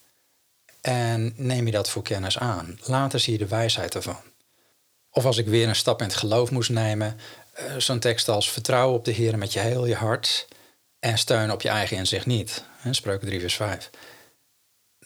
en 0.82 1.34
neem 1.36 1.66
je 1.66 1.72
dat 1.72 1.90
voor 1.90 2.04
kennis 2.04 2.38
aan. 2.38 2.80
Later 2.84 3.20
zie 3.20 3.34
je 3.34 3.40
de 3.40 3.48
wijsheid 3.48 3.96
ervan. 3.96 4.22
Of 5.18 5.26
als 5.26 5.38
ik 5.38 5.48
weer 5.48 5.68
een 5.68 5.76
stap 5.76 6.02
in 6.02 6.08
het 6.08 6.16
geloof 6.16 6.52
moest 6.52 6.70
nemen, 6.70 7.20
uh, 7.60 7.76
zo'n 7.78 8.00
tekst 8.00 8.30
als 8.30 8.52
vertrouw 8.52 8.94
op 8.94 9.06
de 9.06 9.12
Heer 9.12 9.38
met 9.38 9.54
je 9.54 9.60
heel 9.60 9.86
je 9.86 9.96
hart 9.96 10.48
en 11.00 11.18
steun 11.18 11.52
op 11.52 11.62
je 11.62 11.70
eigen 11.70 11.98
inzicht 11.98 12.26
niet. 12.26 12.64
Spreuken 12.92 13.28
3 13.28 13.40
vers 13.40 13.56
5. 13.56 13.90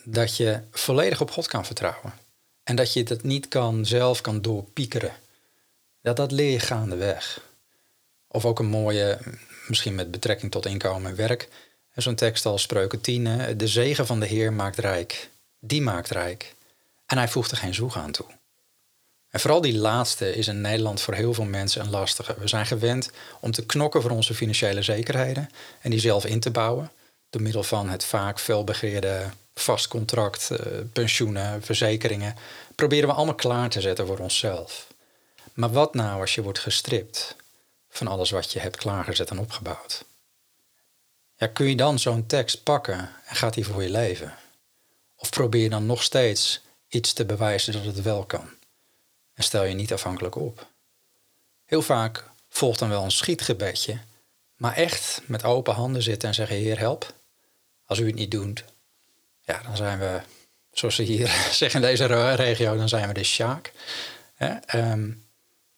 Dat 0.04 0.38
je 0.38 0.62
volledig 0.72 1.22
op 1.22 1.32
God 1.32 1.48
kan 1.48 1.66
vertrouwen. 1.66 2.13
En 2.63 2.75
dat 2.75 2.94
je 2.94 3.04
het 3.04 3.24
niet 3.24 3.48
kan, 3.48 3.86
zelf 3.86 4.22
kan 4.22 4.42
doorpiekeren. 4.42 5.13
Dat, 6.01 6.16
dat 6.16 6.32
leer 6.32 6.51
je 6.51 6.60
gaandeweg. 6.60 7.42
Of 8.28 8.46
ook 8.46 8.60
een 8.60 8.66
mooie, 8.66 9.18
misschien 9.68 9.96
met 9.96 10.12
betrekking 10.12 10.51
tot 10.51 10.66
inkomen 10.66 11.12
en 11.12 11.18
werk. 11.18 11.50
Zo'n 11.96 12.16
tekst 12.16 12.46
als 12.46 12.62
Spreuken 12.62 13.01
10. 13.01 13.58
De 13.58 13.68
zegen 13.68 14.06
van 14.06 14.20
de 14.20 14.25
Heer 14.25 14.54
maakt 14.54 14.78
rijk. 14.78 15.30
Die 15.60 15.82
maakt 15.82 16.10
rijk. 16.10 16.56
En 17.06 17.18
hij 17.18 17.28
voegt 17.28 17.51
er 17.51 17.58
geen 17.58 17.74
zoeg 17.74 17.98
aan 17.98 18.12
toe. 18.12 18.38
En 19.29 19.39
vooral 19.39 19.62
die 19.62 19.77
laatste 19.77 20.36
is 20.36 20.48
in 20.48 20.62
Nederland 20.62 21.01
voor 21.01 21.13
heel 21.13 21.33
veel 21.33 21.45
mensen 21.45 21.81
een 21.81 21.89
lastige. 21.89 22.36
We 22.39 22.48
zijn 22.48 22.65
gewend 22.65 23.12
om 23.39 23.51
te 23.51 23.65
knokken 23.65 24.01
voor 24.01 24.12
onze 24.12 24.33
financiële 24.33 24.81
zekerheden 24.81 25.50
en 25.81 25.91
die 25.91 26.00
zelf 26.00 26.25
in 26.25 26.39
te 26.39 26.51
bouwen. 26.51 26.91
Door 27.29 27.41
middel 27.41 27.63
van 27.63 27.89
het 27.89 28.03
vaak 28.03 28.39
veelbegeerde 28.39 29.29
vast 29.53 29.88
contract, 29.88 30.51
eh, 30.51 30.77
pensioenen, 30.93 31.63
verzekeringen. 31.63 32.36
Proberen 32.75 33.09
we 33.09 33.15
allemaal 33.15 33.36
klaar 33.36 33.69
te 33.69 33.81
zetten 33.81 34.07
voor 34.07 34.17
onszelf. 34.17 34.88
Maar 35.53 35.71
wat 35.71 35.93
nou 35.93 36.21
als 36.21 36.36
je 36.36 36.41
wordt 36.41 36.59
gestript 36.59 37.36
van 37.89 38.07
alles 38.07 38.29
wat 38.29 38.51
je 38.51 38.59
hebt 38.59 38.77
klaargezet 38.77 39.29
en 39.29 39.39
opgebouwd? 39.39 40.05
Ja, 41.36 41.48
kun 41.48 41.65
je 41.65 41.75
dan 41.75 42.00
zo'n 42.00 42.25
tekst 42.25 42.63
pakken 42.63 43.12
en 43.25 43.36
gaat 43.36 43.53
die 43.53 43.65
voor 43.65 43.83
je 43.83 43.89
leven? 43.89 44.33
Of 45.15 45.29
probeer 45.29 45.63
je 45.63 45.69
dan 45.69 45.86
nog 45.86 46.03
steeds 46.03 46.62
iets 46.88 47.13
te 47.13 47.25
bewijzen 47.25 47.74
dat 47.74 47.83
het 47.83 48.01
wel 48.01 48.25
kan? 48.25 48.50
En 49.39 49.46
stel 49.46 49.63
je 49.63 49.74
niet 49.74 49.93
afhankelijk 49.93 50.36
op. 50.36 50.67
Heel 51.65 51.81
vaak 51.81 52.24
volgt 52.50 52.79
dan 52.79 52.89
wel 52.89 53.03
een 53.03 53.12
schietgebedje, 53.12 54.00
maar 54.55 54.75
echt 54.75 55.22
met 55.25 55.43
open 55.43 55.74
handen 55.74 56.01
zitten 56.01 56.29
en 56.29 56.36
zeggen: 56.36 56.55
Heer, 56.55 56.79
help. 56.79 57.13
Als 57.86 58.00
u 58.00 58.05
het 58.05 58.15
niet 58.15 58.31
doet, 58.31 58.63
ja, 59.41 59.62
dan 59.63 59.75
zijn 59.75 60.00
we, 60.00 60.22
zoals 60.72 60.96
ze 60.96 61.03
hier 61.03 61.27
zeggen 61.51 61.81
in 61.81 61.88
deze 61.88 62.34
regio, 62.36 62.77
dan 62.77 62.89
zijn 62.89 63.08
we 63.08 63.13
de 63.13 63.24
sjaak. 63.24 63.72
Ehm, 64.38 65.12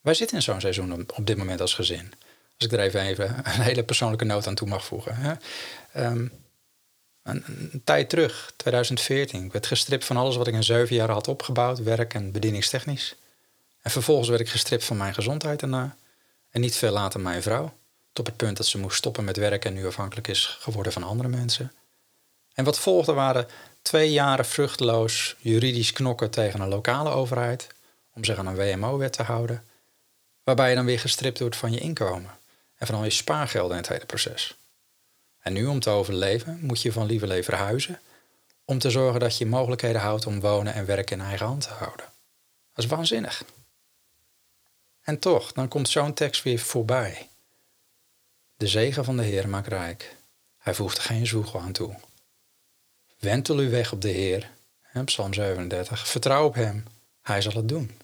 wij 0.02 0.14
zitten 0.14 0.38
in 0.38 0.44
zo'n 0.44 0.62
seizoen 0.62 1.10
op, 1.16 1.28
dit 1.28 1.38
moment 1.38 1.62
als 1.62 1.74
gezin. 1.74 2.14
Als 2.58 2.66
ik 2.66 2.72
er 2.72 2.80
even, 2.80 3.02
even 3.02 3.38
een 3.44 3.62
hele 3.62 3.84
persoonlijke 3.84 4.26
noot 4.26 4.48
aan 4.48 4.56
toe 4.56 4.68
mag 4.68 4.86
voegen. 4.86 5.16
Hè. 5.16 5.34
Ehm, 5.94 6.28
een, 7.24 7.82
tijd 7.84 8.10
terug, 8.10 8.54
2014, 8.56 9.46
ik 9.46 9.52
werd 9.52 9.68
gestript 9.68 10.06
van 10.06 10.18
alles 10.18 10.36
wat 10.36 10.48
ik 10.48 10.54
in 10.54 10.64
zeven 10.64 10.96
jaar 10.96 11.10
had 11.10 11.28
opgebouwd, 11.28 11.80
werk 11.80 12.14
en 12.14 12.32
bedieningstechnisch. 12.32 13.16
En 13.82 13.92
vervolgens 13.92 14.30
werd 14.30 14.42
ik 14.42 14.50
gestript 14.50 14.84
van 14.84 14.98
mijn 14.98 15.14
gezondheid 15.14 15.60
daarna. 15.60 15.96
En 16.50 16.62
niet 16.62 16.76
veel 16.76 16.92
later 16.92 17.20
mijn 17.20 17.42
vrouw. 17.42 17.74
Tot 18.14 18.28
het 18.28 18.36
punt 18.36 18.58
dat 18.58 18.66
ze 18.66 18.78
moest 18.78 18.98
stoppen 18.98 19.24
met 19.24 19.38
werken 19.38 19.70
en 19.70 19.76
nu 19.76 19.88
afhankelijk 19.88 20.28
is 20.28 20.58
geworden 20.60 20.94
van 20.94 21.04
andere 21.04 21.30
mensen. 21.30 21.72
En 22.54 22.64
wat 22.64 22.80
volgde 22.80 23.14
waren 23.14 23.48
twee 23.82 24.12
jaren 24.12 24.46
vruchteloos 24.46 25.36
juridisch 25.40 25.94
knokken 25.94 26.30
tegen 26.30 26.60
een 26.60 26.68
lokale 26.68 27.10
overheid. 27.10 27.68
Om 28.14 28.24
zich 28.24 28.38
aan 28.38 28.48
een 28.48 28.56
WMO-wet 28.56 29.14
te 29.14 29.24
houden. 29.24 29.66
Waarbij 30.44 30.70
je 30.70 30.76
dan 30.76 30.86
weer 30.86 31.00
gestript 31.00 31.40
wordt 31.40 31.56
van 31.56 31.72
je 31.72 31.80
inkomen. 31.80 32.32
En 32.76 32.88
van 32.88 32.96
al 32.96 33.04
je 33.04 33.10
spaargelden 33.10 33.72
in 33.72 33.82
het 33.82 33.92
hele 33.92 34.06
proces. 34.06 34.56
En 35.40 35.54
nu 35.54 35.66
om 35.66 35.80
te 35.80 35.90
overleven 35.90 36.60
moet 36.62 36.82
je 36.82 36.92
van 36.92 37.06
lieverlee 37.06 37.44
verhuizen. 37.44 38.00
Om 38.66 38.80
te 38.80 38.90
zorgen 38.90 39.20
dat 39.20 39.38
je 39.38 39.46
mogelijkheden 39.46 40.02
houdt 40.02 40.26
om 40.26 40.40
wonen 40.40 40.74
en 40.74 40.86
werken 40.86 41.20
in 41.20 41.26
eigen 41.26 41.46
hand 41.46 41.62
te 41.62 41.74
houden. 41.74 42.06
Dat 42.74 42.86
is 42.86 42.92
waanzinnig. 42.92 43.44
En 45.02 45.20
toch, 45.20 45.52
dan 45.52 45.68
komt 45.68 45.90
zo'n 45.90 46.14
tekst 46.14 46.44
weer 46.44 46.60
voorbij. 46.60 47.30
De 48.56 48.68
zegen 48.68 49.06
van 49.06 49.18
de 49.18 49.24
Heer 49.24 49.50
maakt 49.50 49.68
rijk. 49.68 50.16
Hij 50.58 50.74
voegt 50.74 51.00
geen 51.00 51.28
zwoegel 51.28 51.60
aan 51.60 51.72
toe. 51.72 51.96
Wentel 53.20 53.62
u 53.62 53.70
weg 53.70 53.92
op 53.92 54.02
de 54.02 54.10
Heer. 54.10 54.50
Psalm 55.06 55.34
37. 55.34 56.08
Vertrouw 56.08 56.46
op 56.46 56.54
Hem. 56.56 56.84
Hij 57.22 57.42
zal 57.42 57.52
het 57.52 57.68
doen. 57.70 58.00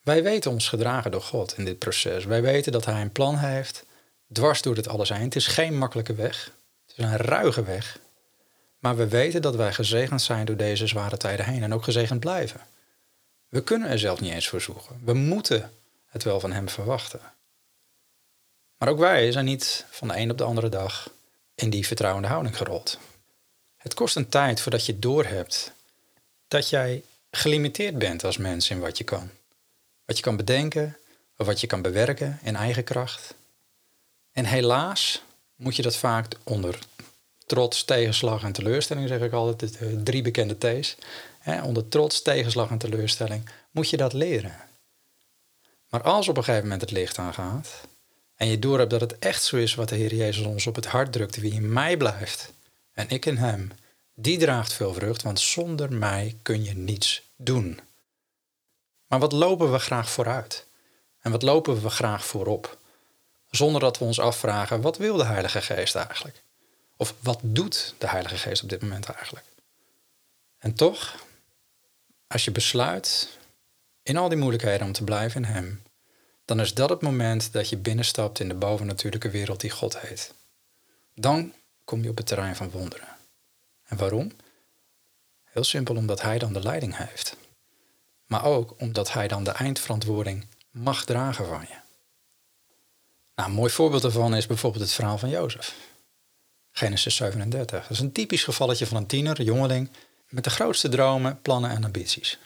Wij 0.00 0.22
weten 0.22 0.50
ons 0.50 0.68
gedragen 0.68 1.10
door 1.10 1.22
God 1.22 1.58
in 1.58 1.64
dit 1.64 1.78
proces. 1.78 2.24
Wij 2.24 2.42
weten 2.42 2.72
dat 2.72 2.84
Hij 2.84 3.00
een 3.00 3.12
plan 3.12 3.36
heeft. 3.36 3.84
Dwars 4.32 4.62
door 4.62 4.74
dit 4.74 4.88
alles 4.88 5.08
heen. 5.08 5.22
Het 5.22 5.36
is 5.36 5.46
geen 5.46 5.78
makkelijke 5.78 6.14
weg. 6.14 6.52
Het 6.86 6.98
is 6.98 7.04
een 7.04 7.16
ruige 7.16 7.64
weg. 7.64 7.98
Maar 8.78 8.96
we 8.96 9.08
weten 9.08 9.42
dat 9.42 9.56
wij 9.56 9.72
gezegend 9.72 10.22
zijn 10.22 10.46
door 10.46 10.56
deze 10.56 10.86
zware 10.86 11.16
tijden 11.16 11.46
heen. 11.46 11.62
En 11.62 11.74
ook 11.74 11.84
gezegend 11.84 12.20
blijven. 12.20 12.60
We 13.56 13.62
kunnen 13.62 13.88
er 13.88 13.98
zelf 13.98 14.20
niet 14.20 14.32
eens 14.32 14.48
voor 14.48 14.60
zoeken. 14.60 15.00
We 15.04 15.12
moeten 15.12 15.72
het 16.06 16.22
wel 16.22 16.40
van 16.40 16.52
hem 16.52 16.68
verwachten. 16.68 17.20
Maar 18.78 18.88
ook 18.88 18.98
wij 18.98 19.32
zijn 19.32 19.44
niet 19.44 19.84
van 19.90 20.08
de 20.08 20.16
een 20.16 20.30
op 20.30 20.38
de 20.38 20.44
andere 20.44 20.68
dag 20.68 21.10
in 21.54 21.70
die 21.70 21.86
vertrouwende 21.86 22.28
houding 22.28 22.56
gerold. 22.56 22.98
Het 23.76 23.94
kost 23.94 24.16
een 24.16 24.28
tijd 24.28 24.60
voordat 24.60 24.86
je 24.86 24.98
doorhebt 24.98 25.72
dat 26.48 26.68
jij 26.68 27.02
gelimiteerd 27.30 27.98
bent 27.98 28.24
als 28.24 28.36
mens 28.36 28.70
in 28.70 28.80
wat 28.80 28.98
je 28.98 29.04
kan. 29.04 29.30
Wat 30.04 30.16
je 30.16 30.22
kan 30.22 30.36
bedenken 30.36 30.96
wat 31.36 31.60
je 31.60 31.66
kan 31.66 31.82
bewerken 31.82 32.38
in 32.42 32.56
eigen 32.56 32.84
kracht. 32.84 33.34
En 34.32 34.44
helaas 34.44 35.22
moet 35.54 35.76
je 35.76 35.82
dat 35.82 35.96
vaak 35.96 36.34
onder 36.42 36.78
trots, 37.46 37.84
tegenslag 37.84 38.42
en 38.42 38.52
teleurstelling, 38.52 39.08
zeg 39.08 39.20
ik 39.20 39.32
altijd, 39.32 39.78
de 39.78 40.02
drie 40.02 40.22
bekende 40.22 40.58
T's. 40.58 40.96
Onder 41.46 41.88
trots, 41.88 42.22
tegenslag 42.22 42.70
en 42.70 42.78
teleurstelling 42.78 43.48
moet 43.70 43.90
je 43.90 43.96
dat 43.96 44.12
leren. 44.12 44.56
Maar 45.88 46.02
als 46.02 46.28
op 46.28 46.36
een 46.36 46.44
gegeven 46.44 46.64
moment 46.64 46.80
het 46.80 46.90
licht 46.90 47.18
aangaat 47.18 47.80
en 48.36 48.48
je 48.48 48.58
doorhebt 48.58 48.90
dat 48.90 49.00
het 49.00 49.18
echt 49.18 49.42
zo 49.42 49.56
is 49.56 49.74
wat 49.74 49.88
de 49.88 49.96
Heer 49.96 50.14
Jezus 50.14 50.46
ons 50.46 50.66
op 50.66 50.74
het 50.74 50.86
hart 50.86 51.12
drukt, 51.12 51.36
wie 51.36 51.52
in 51.52 51.72
mij 51.72 51.96
blijft 51.96 52.52
en 52.92 53.08
ik 53.08 53.26
in 53.26 53.36
hem, 53.36 53.70
die 54.14 54.38
draagt 54.38 54.72
veel 54.72 54.94
vrucht, 54.94 55.22
want 55.22 55.40
zonder 55.40 55.92
mij 55.92 56.36
kun 56.42 56.64
je 56.64 56.74
niets 56.74 57.22
doen. 57.36 57.80
Maar 59.06 59.18
wat 59.18 59.32
lopen 59.32 59.72
we 59.72 59.78
graag 59.78 60.10
vooruit? 60.10 60.66
En 61.20 61.30
wat 61.30 61.42
lopen 61.42 61.82
we 61.82 61.90
graag 61.90 62.24
voorop? 62.24 62.78
Zonder 63.50 63.80
dat 63.80 63.98
we 63.98 64.04
ons 64.04 64.20
afvragen, 64.20 64.80
wat 64.80 64.96
wil 64.96 65.16
de 65.16 65.24
Heilige 65.24 65.60
Geest 65.60 65.94
eigenlijk? 65.94 66.42
Of 66.96 67.14
wat 67.20 67.38
doet 67.42 67.94
de 67.98 68.08
Heilige 68.08 68.36
Geest 68.36 68.62
op 68.62 68.68
dit 68.68 68.82
moment 68.82 69.08
eigenlijk? 69.08 69.46
En 70.58 70.74
toch, 70.74 71.25
als 72.26 72.44
je 72.44 72.50
besluit 72.50 73.38
in 74.02 74.16
al 74.16 74.28
die 74.28 74.38
moeilijkheden 74.38 74.86
om 74.86 74.92
te 74.92 75.04
blijven 75.04 75.44
in 75.44 75.50
Hem, 75.52 75.82
dan 76.44 76.60
is 76.60 76.74
dat 76.74 76.90
het 76.90 77.02
moment 77.02 77.52
dat 77.52 77.68
je 77.68 77.76
binnenstapt 77.76 78.40
in 78.40 78.48
de 78.48 78.54
bovennatuurlijke 78.54 79.30
wereld 79.30 79.60
die 79.60 79.70
God 79.70 80.00
heet. 80.00 80.34
Dan 81.14 81.52
kom 81.84 82.02
je 82.02 82.08
op 82.08 82.16
het 82.16 82.26
terrein 82.26 82.56
van 82.56 82.70
wonderen. 82.70 83.08
En 83.84 83.96
waarom? 83.96 84.32
Heel 85.44 85.64
simpel 85.64 85.96
omdat 85.96 86.22
Hij 86.22 86.38
dan 86.38 86.52
de 86.52 86.60
leiding 86.60 86.96
heeft. 86.96 87.36
Maar 88.26 88.44
ook 88.44 88.74
omdat 88.78 89.12
Hij 89.12 89.28
dan 89.28 89.44
de 89.44 89.50
eindverantwoording 89.50 90.46
mag 90.70 91.04
dragen 91.04 91.46
van 91.46 91.64
je. 91.68 91.76
Nou, 93.34 93.48
een 93.48 93.54
mooi 93.54 93.70
voorbeeld 93.70 94.02
daarvan 94.02 94.34
is 94.34 94.46
bijvoorbeeld 94.46 94.84
het 94.84 94.92
verhaal 94.92 95.18
van 95.18 95.28
Jozef. 95.28 95.74
Genesis 96.70 97.16
37. 97.16 97.82
Dat 97.82 97.90
is 97.90 98.00
een 98.00 98.12
typisch 98.12 98.44
gevalletje 98.44 98.86
van 98.86 98.96
een 98.96 99.06
tiener, 99.06 99.42
jongeling, 99.42 99.90
met 100.28 100.44
de 100.44 100.50
grootste 100.50 100.88
dromen, 100.88 101.40
plannen 101.42 101.70
en 101.70 101.84
ambities. 101.84 102.38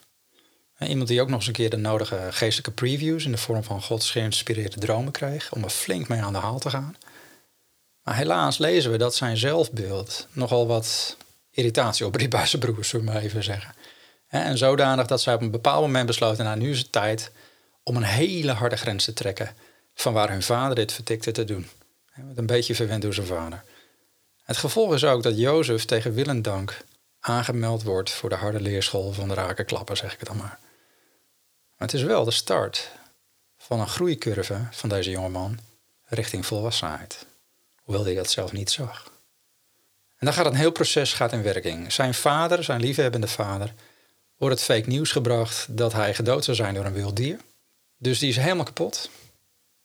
Iemand 0.78 1.08
die 1.08 1.20
ook 1.20 1.28
nog 1.28 1.38
eens 1.38 1.46
een 1.46 1.52
keer 1.52 1.70
de 1.70 1.76
nodige 1.76 2.28
geestelijke 2.30 2.70
previews 2.70 3.24
in 3.24 3.32
de 3.32 3.38
vorm 3.38 3.64
van 3.64 3.82
Gods 3.82 4.10
geïnspireerde 4.10 4.78
dromen 4.78 5.12
kreeg, 5.12 5.52
om 5.52 5.64
er 5.64 5.70
flink 5.70 6.08
mee 6.08 6.22
aan 6.22 6.32
de 6.32 6.38
haal 6.38 6.58
te 6.58 6.70
gaan. 6.70 6.96
Maar 8.02 8.16
helaas 8.16 8.58
lezen 8.58 8.90
we 8.90 8.98
dat 8.98 9.14
zijn 9.14 9.36
zelfbeeld 9.36 10.26
nogal 10.32 10.66
wat 10.66 11.16
irritatie 11.50 12.06
opriep 12.06 12.30
bij 12.40 12.46
zijn 12.46 12.62
broers, 12.62 12.88
zullen 12.88 13.06
we 13.06 13.12
maar 13.12 13.22
even 13.22 13.44
zeggen. 13.44 13.74
En 14.28 14.58
zodanig 14.58 15.06
dat 15.06 15.20
zij 15.20 15.34
op 15.34 15.40
een 15.40 15.50
bepaald 15.50 15.80
moment 15.80 16.06
besloten, 16.06 16.44
nou 16.44 16.58
nu 16.58 16.70
is 16.70 16.78
het 16.78 16.92
tijd 16.92 17.30
om 17.82 17.96
een 17.96 18.02
hele 18.02 18.52
harde 18.52 18.76
grens 18.76 19.04
te 19.04 19.12
trekken 19.12 19.54
van 19.94 20.12
waar 20.12 20.30
hun 20.30 20.42
vader 20.42 20.74
dit 20.74 20.92
vertikte 20.92 21.32
te 21.32 21.44
doen. 21.44 21.68
Met 22.14 22.38
een 22.38 22.46
beetje 22.46 22.74
verwend 22.74 23.02
door 23.02 23.14
zijn 23.14 23.26
vader. 23.26 23.62
Het 24.42 24.56
gevolg 24.56 24.94
is 24.94 25.04
ook 25.04 25.22
dat 25.22 25.38
Jozef 25.38 25.84
tegen 25.84 26.14
Willendank 26.14 26.84
aangemeld 27.20 27.82
wordt 27.82 28.10
voor 28.10 28.28
de 28.28 28.34
harde 28.34 28.60
leerschool 28.60 29.12
van 29.12 29.28
de 29.28 29.34
rakenklapper, 29.34 29.96
zeg 29.96 30.12
ik 30.12 30.18
het 30.18 30.28
dan 30.28 30.36
maar. 30.36 30.58
Maar 31.76 31.88
het 31.88 31.92
is 31.92 32.02
wel 32.02 32.24
de 32.24 32.30
start 32.30 32.90
van 33.58 33.80
een 33.80 33.88
groeicurve 33.88 34.66
van 34.70 34.88
deze 34.88 35.10
jongeman 35.10 35.58
richting 36.04 36.46
volwassenheid. 36.46 37.26
Hoewel 37.82 38.04
hij 38.04 38.14
dat 38.14 38.30
zelf 38.30 38.52
niet 38.52 38.70
zag. 38.70 39.10
En 40.16 40.26
dan 40.26 40.32
gaat 40.32 40.46
een 40.46 40.54
heel 40.54 40.72
proces 40.72 41.12
gaat 41.12 41.32
in 41.32 41.42
werking. 41.42 41.92
Zijn 41.92 42.14
vader, 42.14 42.64
zijn 42.64 42.80
liefhebbende 42.80 43.28
vader, 43.28 43.74
wordt 44.36 44.54
het 44.54 44.64
fake 44.64 44.88
nieuws 44.88 45.12
gebracht 45.12 45.76
dat 45.76 45.92
hij 45.92 46.14
gedood 46.14 46.44
zou 46.44 46.56
zijn 46.56 46.74
door 46.74 46.84
een 46.84 46.92
wild 46.92 47.16
dier. 47.16 47.38
Dus 47.96 48.18
die 48.18 48.28
is 48.28 48.36
helemaal 48.36 48.64
kapot. 48.64 49.10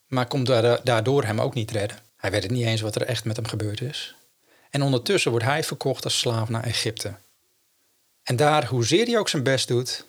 Maar 0.08 0.28
komt 0.28 0.48
daardoor 0.84 1.24
hem 1.24 1.42
ook 1.42 1.54
niet 1.54 1.72
redden. 1.72 2.00
Hij 2.16 2.32
weet 2.32 2.44
het 2.44 2.52
niet 2.52 2.66
eens 2.66 2.82
wat 2.82 2.96
er 2.96 3.02
echt 3.02 3.26
met 3.26 3.36
hem 3.36 3.48
gebeurd 3.48 3.82
is. 3.82 4.16
En 4.70 4.82
ondertussen 4.82 5.32
wordt 5.32 5.46
hij 5.46 5.64
verkocht 5.64 6.04
als 6.04 6.20
slaaf 6.20 6.50
naar 6.50 6.64
Egypte. 6.64 7.14
En 8.26 8.36
daar, 8.36 8.66
hoezeer 8.66 9.06
hij 9.06 9.18
ook 9.18 9.30
zijn 9.30 9.44
best 9.44 9.68
doet, 9.68 10.06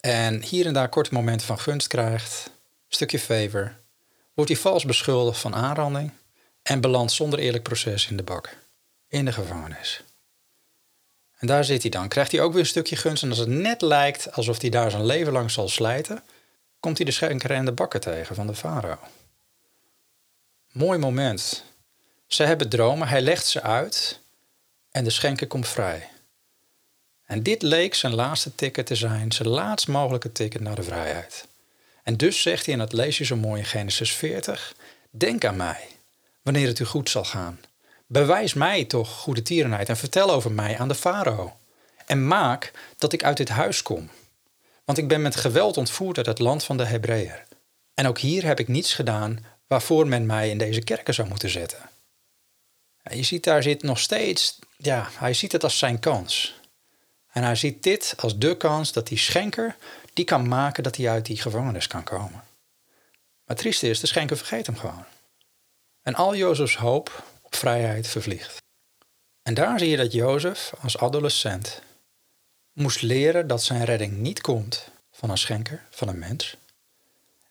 en 0.00 0.42
hier 0.42 0.66
en 0.66 0.72
daar 0.72 0.88
korte 0.88 1.14
momenten 1.14 1.46
van 1.46 1.58
gunst 1.58 1.88
krijgt, 1.88 2.50
stukje 2.88 3.18
favor, 3.18 3.76
wordt 4.34 4.50
hij 4.50 4.60
vals 4.60 4.84
beschuldigd 4.84 5.40
van 5.40 5.54
aanranding 5.54 6.12
en 6.62 6.80
belandt 6.80 7.12
zonder 7.12 7.38
eerlijk 7.38 7.62
proces 7.62 8.06
in 8.06 8.16
de 8.16 8.22
bak, 8.22 8.56
in 9.08 9.24
de 9.24 9.32
gevangenis. 9.32 10.02
En 11.38 11.46
daar 11.46 11.64
zit 11.64 11.82
hij 11.82 11.90
dan. 11.90 12.08
Krijgt 12.08 12.32
hij 12.32 12.40
ook 12.40 12.52
weer 12.52 12.60
een 12.60 12.66
stukje 12.66 12.96
gunst. 12.96 13.22
En 13.22 13.28
als 13.28 13.38
het 13.38 13.48
net 13.48 13.82
lijkt 13.82 14.32
alsof 14.32 14.60
hij 14.60 14.70
daar 14.70 14.90
zijn 14.90 15.06
leven 15.06 15.32
lang 15.32 15.50
zal 15.50 15.68
slijten, 15.68 16.22
komt 16.80 16.96
hij 16.96 17.06
de 17.06 17.12
schenker 17.12 17.50
en 17.50 17.64
de 17.64 17.72
bakker 17.72 18.00
tegen 18.00 18.34
van 18.34 18.46
de 18.46 18.54
farao. 18.54 18.98
Mooi 20.72 20.98
moment. 20.98 21.64
Ze 22.26 22.42
hebben 22.42 22.68
dromen, 22.68 23.08
hij 23.08 23.20
legt 23.20 23.46
ze 23.46 23.62
uit 23.62 24.20
en 24.90 25.04
de 25.04 25.10
schenker 25.10 25.46
komt 25.46 25.68
vrij. 25.68 26.08
En 27.30 27.42
dit 27.42 27.62
leek 27.62 27.94
zijn 27.94 28.14
laatste 28.14 28.54
ticket 28.54 28.86
te 28.86 28.94
zijn, 28.94 29.32
zijn 29.32 29.48
laatst 29.48 29.88
mogelijke 29.88 30.32
ticket 30.32 30.60
naar 30.60 30.74
de 30.74 30.82
vrijheid. 30.82 31.46
En 32.02 32.16
dus 32.16 32.42
zegt 32.42 32.64
hij, 32.64 32.74
en 32.74 32.80
dat 32.80 32.92
lees 32.92 33.18
je 33.18 33.24
zo 33.24 33.36
mooi 33.36 33.60
in 33.60 33.66
Genesis 33.66 34.12
40, 34.12 34.74
denk 35.10 35.44
aan 35.44 35.56
mij, 35.56 35.88
wanneer 36.42 36.66
het 36.66 36.78
u 36.78 36.84
goed 36.84 37.10
zal 37.10 37.24
gaan. 37.24 37.60
Bewijs 38.06 38.54
mij 38.54 38.84
toch 38.84 39.08
goede 39.08 39.42
tierenheid 39.42 39.88
en 39.88 39.96
vertel 39.96 40.30
over 40.30 40.52
mij 40.52 40.78
aan 40.78 40.88
de 40.88 40.94
farao. 40.94 41.56
En 42.06 42.26
maak 42.26 42.72
dat 42.96 43.12
ik 43.12 43.24
uit 43.24 43.36
dit 43.36 43.48
huis 43.48 43.82
kom. 43.82 44.10
Want 44.84 44.98
ik 44.98 45.08
ben 45.08 45.22
met 45.22 45.36
geweld 45.36 45.76
ontvoerd 45.76 46.16
uit 46.16 46.26
het 46.26 46.38
land 46.38 46.64
van 46.64 46.76
de 46.76 46.84
Hebreeër. 46.84 47.44
En 47.94 48.06
ook 48.06 48.18
hier 48.18 48.44
heb 48.44 48.58
ik 48.58 48.68
niets 48.68 48.94
gedaan 48.94 49.44
waarvoor 49.66 50.06
men 50.06 50.26
mij 50.26 50.50
in 50.50 50.58
deze 50.58 50.80
kerken 50.80 51.14
zou 51.14 51.28
moeten 51.28 51.50
zetten. 51.50 51.90
Je 53.10 53.22
ziet, 53.22 53.44
daar 53.44 53.62
zit 53.62 53.82
nog 53.82 53.98
steeds, 53.98 54.58
ja, 54.76 55.08
hij 55.12 55.34
ziet 55.34 55.52
het 55.52 55.64
als 55.64 55.78
zijn 55.78 55.98
kans. 55.98 56.58
En 57.32 57.42
hij 57.42 57.54
ziet 57.54 57.82
dit 57.82 58.14
als 58.16 58.38
de 58.38 58.56
kans 58.56 58.92
dat 58.92 59.06
die 59.06 59.18
schenker 59.18 59.76
die 60.12 60.24
kan 60.24 60.48
maken 60.48 60.82
dat 60.82 60.96
hij 60.96 61.10
uit 61.10 61.26
die 61.26 61.40
gevangenis 61.40 61.86
kan 61.86 62.04
komen. 62.04 62.44
Maar 63.44 63.56
trieste 63.56 63.88
is, 63.88 64.00
de 64.00 64.06
schenker 64.06 64.36
vergeet 64.36 64.66
hem 64.66 64.76
gewoon. 64.76 65.04
En 66.02 66.14
al 66.14 66.34
Jozefs 66.34 66.76
hoop 66.76 67.24
op 67.42 67.54
vrijheid 67.54 68.08
vervliegt. 68.08 68.62
En 69.42 69.54
daar 69.54 69.78
zie 69.78 69.88
je 69.88 69.96
dat 69.96 70.12
Jozef 70.12 70.72
als 70.80 70.98
adolescent 70.98 71.82
moest 72.72 73.02
leren 73.02 73.46
dat 73.46 73.62
zijn 73.62 73.84
redding 73.84 74.16
niet 74.16 74.40
komt 74.40 74.88
van 75.10 75.30
een 75.30 75.38
schenker, 75.38 75.86
van 75.90 76.08
een 76.08 76.18
mens. 76.18 76.56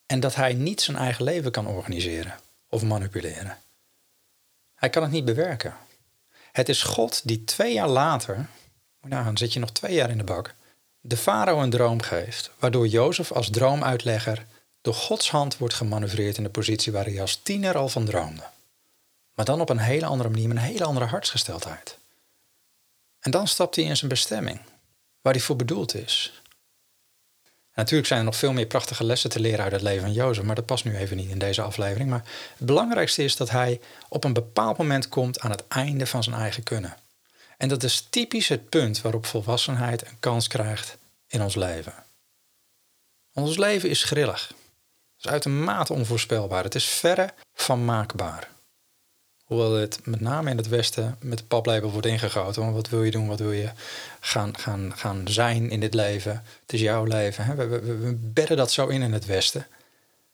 En 0.06 0.20
dat 0.20 0.36
hij 0.36 0.54
niet 0.54 0.82
zijn 0.82 0.98
eigen 0.98 1.24
leven 1.24 1.52
kan 1.52 1.68
organiseren 1.68 2.40
of 2.70 2.84
manipuleren. 2.84 3.58
Hij 4.76 4.90
kan 4.90 5.04
het 5.04 5.12
niet 5.12 5.26
bewerken. 5.26 5.78
Het 6.52 6.70
is 6.70 6.84
God 6.84 7.28
die 7.28 7.44
twee 7.44 7.74
jaar 7.74 7.88
later, 7.88 8.50
nou 9.02 9.24
dan 9.24 9.38
zit 9.38 9.54
je 9.54 9.60
nog 9.60 9.72
twee 9.72 9.94
jaar 9.94 10.10
in 10.10 10.18
de 10.18 10.24
bak, 10.24 10.54
de 11.02 11.18
farao 11.18 11.62
een 11.62 11.70
droom 11.70 12.02
geeft, 12.02 12.52
waardoor 12.60 12.88
Jozef 12.88 13.32
als 13.32 13.50
droomuitlegger 13.50 14.46
door 14.82 14.94
Gods 14.94 15.30
hand 15.32 15.58
wordt 15.58 15.74
gemanoeuvreerd 15.74 16.38
in 16.38 16.44
de 16.44 16.50
positie 16.50 16.92
waar 16.92 17.06
hij 17.06 17.22
als 17.22 17.40
tiener 17.44 17.78
al 17.78 17.90
van 17.90 18.06
droomde. 18.06 18.44
Maar 19.34 19.46
dan 19.46 19.62
op 19.62 19.70
een 19.70 19.78
hele 19.78 20.06
andere 20.06 20.30
manier, 20.30 20.48
met 20.48 20.58
een 20.58 20.64
hele 20.64 20.84
andere 20.84 21.06
hartsgesteldheid. 21.06 21.98
En 23.20 23.32
dan 23.32 23.48
stapt 23.48 23.76
hij 23.76 23.86
in 23.86 23.98
zijn 23.98 24.10
bestemming, 24.10 24.60
waar 25.22 25.34
hij 25.34 25.42
voor 25.42 25.56
bedoeld 25.56 25.96
is. 25.96 26.42
natuurlijk 27.74 28.08
zijn 28.08 28.20
er 28.20 28.26
nog 28.26 28.36
veel 28.36 28.54
meer 28.54 28.66
prachtige 28.66 29.04
lessen 29.04 29.30
te 29.30 29.40
leren 29.40 29.64
uit 29.64 29.72
het 29.72 29.82
leven 29.82 30.02
van 30.02 30.14
Jozef, 30.14 30.44
maar 30.44 30.56
dat 30.56 30.66
past 30.66 30.86
nu 30.86 30.98
even 30.98 31.18
niet 31.18 31.30
in 31.30 31.40
deze 31.40 31.62
aflevering. 31.62 32.10
Maar 32.10 32.24
het 32.58 32.66
belangrijkste 32.66 33.24
is 33.24 33.36
dat 33.36 33.50
hij 33.50 33.80
op 34.10 34.24
een 34.24 34.34
bepaald 34.34 34.78
moment 34.78 35.10
komt 35.10 35.40
aan 35.40 35.52
het 35.52 35.68
einde 35.68 36.06
van 36.06 36.24
zijn 36.24 36.36
eigen 36.36 36.64
kunnen. 36.64 36.98
En 37.62 37.68
dat 37.68 37.84
is 37.84 38.08
typisch 38.10 38.48
het 38.48 38.70
punt 38.70 39.02
waarop 39.02 39.26
volwassenheid 39.26 40.08
een 40.08 40.20
kans 40.20 40.48
krijgt 40.48 40.98
in 41.28 41.42
ons 41.42 41.56
leven. 41.56 41.94
Ons 43.34 43.58
leven 43.58 43.90
is 43.90 44.04
grillig. 44.04 44.48
Het 44.48 45.26
is 45.26 45.28
uitermate 45.28 45.94
onvoorspelbaar. 45.94 46.64
Het 46.64 46.76
is 46.76 46.86
verre 46.86 47.34
van 47.54 47.86
maakbaar. 47.86 48.50
Hoewel 49.44 49.74
het 49.74 50.00
met 50.04 50.20
name 50.20 50.50
in 50.50 50.58
het 50.58 50.68
Westen 50.68 51.18
met 51.22 51.38
de 51.38 51.44
paplepel 51.44 51.92
wordt 51.92 52.08
ingegoten. 52.08 52.74
Wat 52.74 52.90
wil 52.90 53.04
je 53.04 53.12
doen? 53.12 53.28
Wat 53.28 53.40
wil 53.40 53.52
je 53.52 53.72
gaan, 54.20 54.58
gaan, 54.58 54.98
gaan 54.98 55.28
zijn 55.28 55.70
in 55.70 55.80
dit 55.80 55.94
leven? 55.94 56.44
Het 56.62 56.74
is 56.74 56.82
jouw 56.82 57.04
leven. 57.04 57.46
Hè? 57.46 57.56
We, 57.56 57.68
we, 57.68 57.98
we 57.98 58.14
bedden 58.16 58.58
dat 58.58 58.72
zo 58.72 58.88
in 58.88 59.02
in 59.02 59.14
het 59.14 59.26
Westen. 59.26 59.68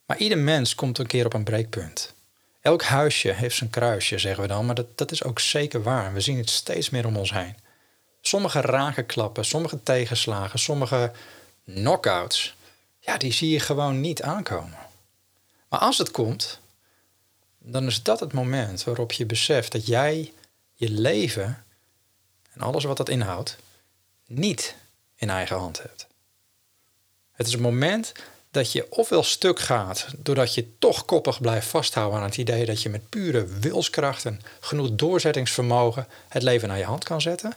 Maar 0.05 0.17
ieder 0.17 0.37
mens 0.37 0.75
komt 0.75 0.97
een 0.97 1.07
keer 1.07 1.25
op 1.25 1.33
een 1.33 1.43
breekpunt. 1.43 2.14
Elk 2.65 2.83
huisje 2.83 3.31
heeft 3.31 3.55
zijn 3.55 3.69
kruisje, 3.69 4.17
zeggen 4.17 4.41
we 4.41 4.47
dan, 4.47 4.65
maar 4.65 4.75
dat, 4.75 4.97
dat 4.97 5.11
is 5.11 5.23
ook 5.23 5.39
zeker 5.39 5.83
waar. 5.83 6.13
We 6.13 6.21
zien 6.21 6.37
het 6.37 6.49
steeds 6.49 6.89
meer 6.89 7.05
om 7.05 7.17
ons 7.17 7.31
heen. 7.31 7.55
Sommige 8.21 8.61
raken 8.61 9.05
klappen, 9.05 9.45
sommige 9.45 9.83
tegenslagen, 9.83 10.59
sommige 10.59 11.11
knockouts, 11.65 12.55
ja, 12.99 13.17
die 13.17 13.31
zie 13.31 13.49
je 13.49 13.59
gewoon 13.59 14.01
niet 14.01 14.21
aankomen. 14.21 14.77
Maar 15.69 15.79
als 15.79 15.97
het 15.97 16.11
komt, 16.11 16.59
dan 17.57 17.85
is 17.85 18.03
dat 18.03 18.19
het 18.19 18.33
moment 18.33 18.83
waarop 18.83 19.11
je 19.11 19.25
beseft 19.25 19.71
dat 19.71 19.85
jij 19.87 20.33
je 20.73 20.89
leven 20.89 21.65
en 22.53 22.61
alles 22.61 22.83
wat 22.83 22.97
dat 22.97 23.09
inhoudt, 23.09 23.57
niet 24.25 24.75
in 25.15 25.29
eigen 25.29 25.57
hand 25.57 25.81
hebt. 25.81 26.07
Het 27.31 27.47
is 27.47 27.53
het 27.53 27.61
moment 27.61 28.13
dat 28.55 28.71
je 28.71 28.91
ofwel 28.91 29.23
stuk 29.23 29.59
gaat 29.59 30.07
doordat 30.17 30.53
je 30.53 30.77
toch 30.77 31.05
koppig 31.05 31.41
blijft 31.41 31.67
vasthouden 31.67 32.19
aan 32.19 32.25
het 32.25 32.37
idee 32.37 32.65
dat 32.65 32.81
je 32.81 32.89
met 32.89 33.09
pure 33.09 33.45
wilskracht 33.45 34.25
en 34.25 34.41
genoeg 34.59 34.91
doorzettingsvermogen 34.91 36.07
het 36.29 36.43
leven 36.43 36.67
naar 36.67 36.77
je 36.77 36.83
hand 36.83 37.03
kan 37.03 37.21
zetten, 37.21 37.53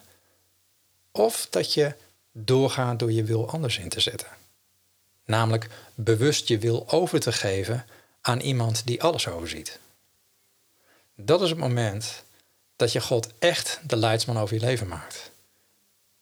of 1.10 1.46
dat 1.50 1.74
je 1.74 1.94
doorgaat 2.32 2.98
door 2.98 3.12
je 3.12 3.24
wil 3.24 3.50
anders 3.50 3.78
in 3.78 3.88
te 3.88 4.00
zetten. 4.00 4.28
Namelijk 5.24 5.68
bewust 5.94 6.48
je 6.48 6.58
wil 6.58 6.90
over 6.90 7.20
te 7.20 7.32
geven 7.32 7.86
aan 8.20 8.40
iemand 8.40 8.86
die 8.86 9.02
alles 9.02 9.28
overziet. 9.28 9.78
Dat 11.14 11.42
is 11.42 11.50
het 11.50 11.58
moment 11.58 12.24
dat 12.76 12.92
je 12.92 13.00
God 13.00 13.28
echt 13.38 13.80
de 13.82 13.96
leidsman 13.96 14.38
over 14.38 14.54
je 14.54 14.60
leven 14.60 14.88
maakt. 14.88 15.30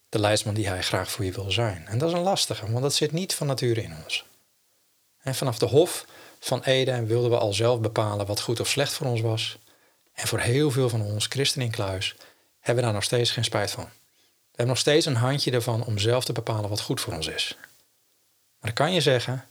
De 0.09 0.19
leidsman 0.19 0.55
die 0.55 0.69
hij 0.69 0.83
graag 0.83 1.11
voor 1.11 1.25
je 1.25 1.33
wil 1.33 1.51
zijn. 1.51 1.87
En 1.87 1.99
dat 1.99 2.09
is 2.09 2.15
een 2.15 2.23
lastige, 2.23 2.71
want 2.71 2.83
dat 2.83 2.95
zit 2.95 3.13
niet 3.13 3.35
van 3.35 3.47
nature 3.47 3.83
in 3.83 3.95
ons. 4.05 4.25
En 5.27 5.35
vanaf 5.35 5.59
de 5.59 5.67
Hof 5.67 6.07
van 6.41 6.63
Eden 6.63 7.07
wilden 7.07 7.31
we 7.31 7.39
al 7.39 7.53
zelf 7.53 7.81
bepalen 7.81 8.27
wat 8.27 8.41
goed 8.41 8.61
of 8.61 8.69
slecht 8.69 8.93
voor 8.93 9.07
ons 9.07 9.21
was. 9.21 9.59
En 10.13 10.27
voor 10.27 10.39
heel 10.39 10.71
veel 10.71 10.89
van 10.89 11.03
ons, 11.03 11.27
christenen 11.27 11.67
in 11.67 11.73
kluis, 11.73 12.15
hebben 12.59 12.77
we 12.77 12.83
daar 12.83 12.93
nog 12.93 13.05
steeds 13.05 13.31
geen 13.31 13.45
spijt 13.45 13.71
van. 13.71 13.85
We 13.85 14.47
hebben 14.47 14.67
nog 14.67 14.79
steeds 14.79 15.07
een 15.07 15.17
handje 15.17 15.51
ervan 15.51 15.85
om 15.85 15.99
zelf 15.99 16.25
te 16.25 16.33
bepalen 16.33 16.69
wat 16.69 16.81
goed 16.81 17.01
voor 17.01 17.13
ons 17.13 17.27
is. 17.27 17.57
Maar 17.59 18.61
dan 18.61 18.73
kan 18.73 18.93
je 18.93 19.01
zeggen, 19.01 19.45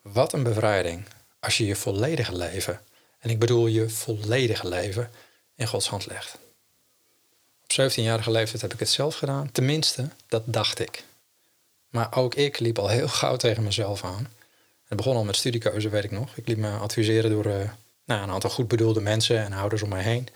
wat 0.00 0.32
een 0.32 0.42
bevrijding 0.42 1.04
als 1.40 1.56
je 1.56 1.66
je 1.66 1.76
volledige 1.76 2.36
leven, 2.36 2.80
en 3.18 3.30
ik 3.30 3.38
bedoel 3.38 3.66
je 3.66 3.88
volledige 3.88 4.68
leven, 4.68 5.10
in 5.54 5.66
Gods 5.66 5.88
hand 5.88 6.06
legt. 6.06 6.38
Op 7.62 7.90
17-jarige 7.90 8.30
leeftijd 8.30 8.62
heb 8.62 8.72
ik 8.72 8.78
het 8.78 8.90
zelf 8.90 9.14
gedaan. 9.14 9.52
Tenminste, 9.52 10.08
dat 10.28 10.42
dacht 10.46 10.78
ik. 10.78 11.04
Maar 11.88 12.16
ook 12.16 12.34
ik 12.34 12.58
liep 12.58 12.78
al 12.78 12.88
heel 12.88 13.08
gauw 13.08 13.36
tegen 13.36 13.62
mezelf 13.62 14.04
aan. 14.04 14.33
Het 14.94 15.02
begon 15.02 15.18
al 15.18 15.24
met 15.24 15.36
studiekeuze, 15.36 15.88
weet 15.88 16.04
ik 16.04 16.10
nog. 16.10 16.36
Ik 16.36 16.48
liet 16.48 16.56
me 16.56 16.70
adviseren 16.70 17.30
door 17.30 17.46
uh, 17.46 17.70
nou, 18.04 18.22
een 18.22 18.30
aantal 18.30 18.50
goed 18.50 18.68
bedoelde 18.68 19.00
mensen 19.00 19.44
en 19.44 19.52
ouders 19.52 19.82
om 19.82 19.88
mij 19.88 20.02
heen. 20.02 20.28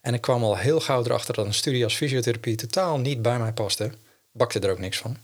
En 0.00 0.14
ik 0.14 0.20
kwam 0.20 0.42
al 0.42 0.56
heel 0.56 0.80
gauw 0.80 1.04
erachter 1.04 1.34
dat 1.34 1.46
een 1.46 1.54
studie 1.54 1.84
als 1.84 1.94
fysiotherapie 1.94 2.54
totaal 2.54 2.98
niet 2.98 3.22
bij 3.22 3.38
mij 3.38 3.52
paste. 3.52 3.92
Bakte 4.32 4.60
er 4.60 4.70
ook 4.70 4.78
niks 4.78 4.98
van. 4.98 5.16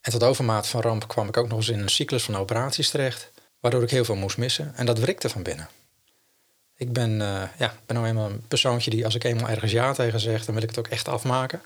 En 0.00 0.12
tot 0.12 0.22
overmaat 0.22 0.68
van 0.68 0.80
ramp 0.80 1.08
kwam 1.08 1.28
ik 1.28 1.36
ook 1.36 1.48
nog 1.48 1.58
eens 1.58 1.68
in 1.68 1.78
een 1.78 1.88
cyclus 1.88 2.22
van 2.22 2.36
operaties 2.36 2.90
terecht, 2.90 3.30
waardoor 3.60 3.82
ik 3.82 3.90
heel 3.90 4.04
veel 4.04 4.16
moest 4.16 4.36
missen. 4.36 4.72
En 4.74 4.86
dat 4.86 4.98
wrikte 4.98 5.28
van 5.28 5.42
binnen. 5.42 5.68
Ik 6.76 6.92
ben, 6.92 7.10
uh, 7.10 7.42
ja, 7.58 7.74
ben 7.86 7.96
nou 7.96 8.06
eenmaal 8.06 8.30
een 8.30 8.46
persoontje 8.48 8.90
die 8.90 9.04
als 9.04 9.14
ik 9.14 9.24
eenmaal 9.24 9.48
ergens 9.48 9.72
ja 9.72 9.92
tegen 9.92 10.20
zeg, 10.20 10.44
dan 10.44 10.54
wil 10.54 10.62
ik 10.62 10.68
het 10.68 10.78
ook 10.78 10.88
echt 10.88 11.08
afmaken. 11.08 11.62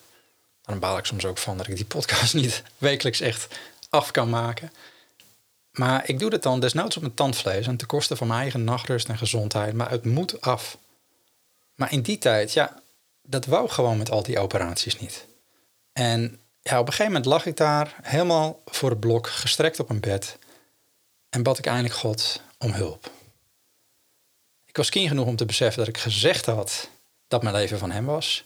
Dan 0.63 0.79
baal 0.79 0.99
ik 0.99 1.05
soms 1.05 1.25
ook 1.25 1.39
van 1.39 1.57
dat 1.57 1.69
ik 1.69 1.77
die 1.77 1.85
podcast 1.85 2.35
niet 2.43 2.63
wekelijks 2.79 3.21
echt 3.21 3.59
af 3.89 4.11
kan 4.11 4.31
maken. 4.31 4.73
Maar 5.73 6.09
ik 6.09 6.19
doe 6.19 6.31
het 6.31 6.43
dan 6.43 6.61
desnoods 6.61 6.97
op 6.97 7.03
mijn 7.03 7.15
tandvlees 7.15 7.67
en 7.67 7.77
ten 7.77 7.87
koste 7.87 8.17
van 8.17 8.27
mijn 8.27 8.41
eigen 8.41 8.65
nachtrust 8.65 9.09
en 9.09 9.19
gezondheid. 9.19 9.75
Maar 9.75 9.91
het 9.91 10.05
moet 10.05 10.41
af. 10.41 10.79
Maar 11.75 11.93
in 11.93 12.03
die 12.03 12.19
tijd, 12.19 12.53
ja, 12.53 12.83
dat 13.23 13.47
wou 13.47 13.69
gewoon 13.69 13.99
met 13.99 14.11
al 14.11 14.23
die 14.23 14.39
operaties 14.39 14.99
niet. 14.99 15.27
En 15.93 16.41
ja, 16.61 16.79
op 16.79 16.87
een 16.87 16.93
gegeven 16.93 17.13
moment 17.13 17.25
lag 17.25 17.47
ik 17.47 17.57
daar 17.57 17.97
helemaal 18.03 18.63
voor 18.65 18.91
het 18.91 19.01
blok, 19.01 19.29
gestrekt 19.29 19.81
op 19.81 19.91
een 19.91 20.01
bed. 20.01 20.39
En 21.31 21.43
bad 21.43 21.59
ik 21.59 21.67
eindelijk 21.67 21.95
God 21.95 22.41
om 22.59 22.73
hulp. 22.73 23.11
Ik 24.67 24.77
was 24.77 24.91
kind 24.91 25.09
genoeg 25.09 25.27
om 25.27 25.37
te 25.37 25.45
beseffen 25.45 25.79
dat 25.79 25.95
ik 25.95 25.99
gezegd 25.99 26.47
had 26.47 26.89
dat 27.29 27.43
mijn 27.43 27.55
leven 27.55 27.79
van 27.79 27.91
hem 27.91 28.05
was. 28.05 28.45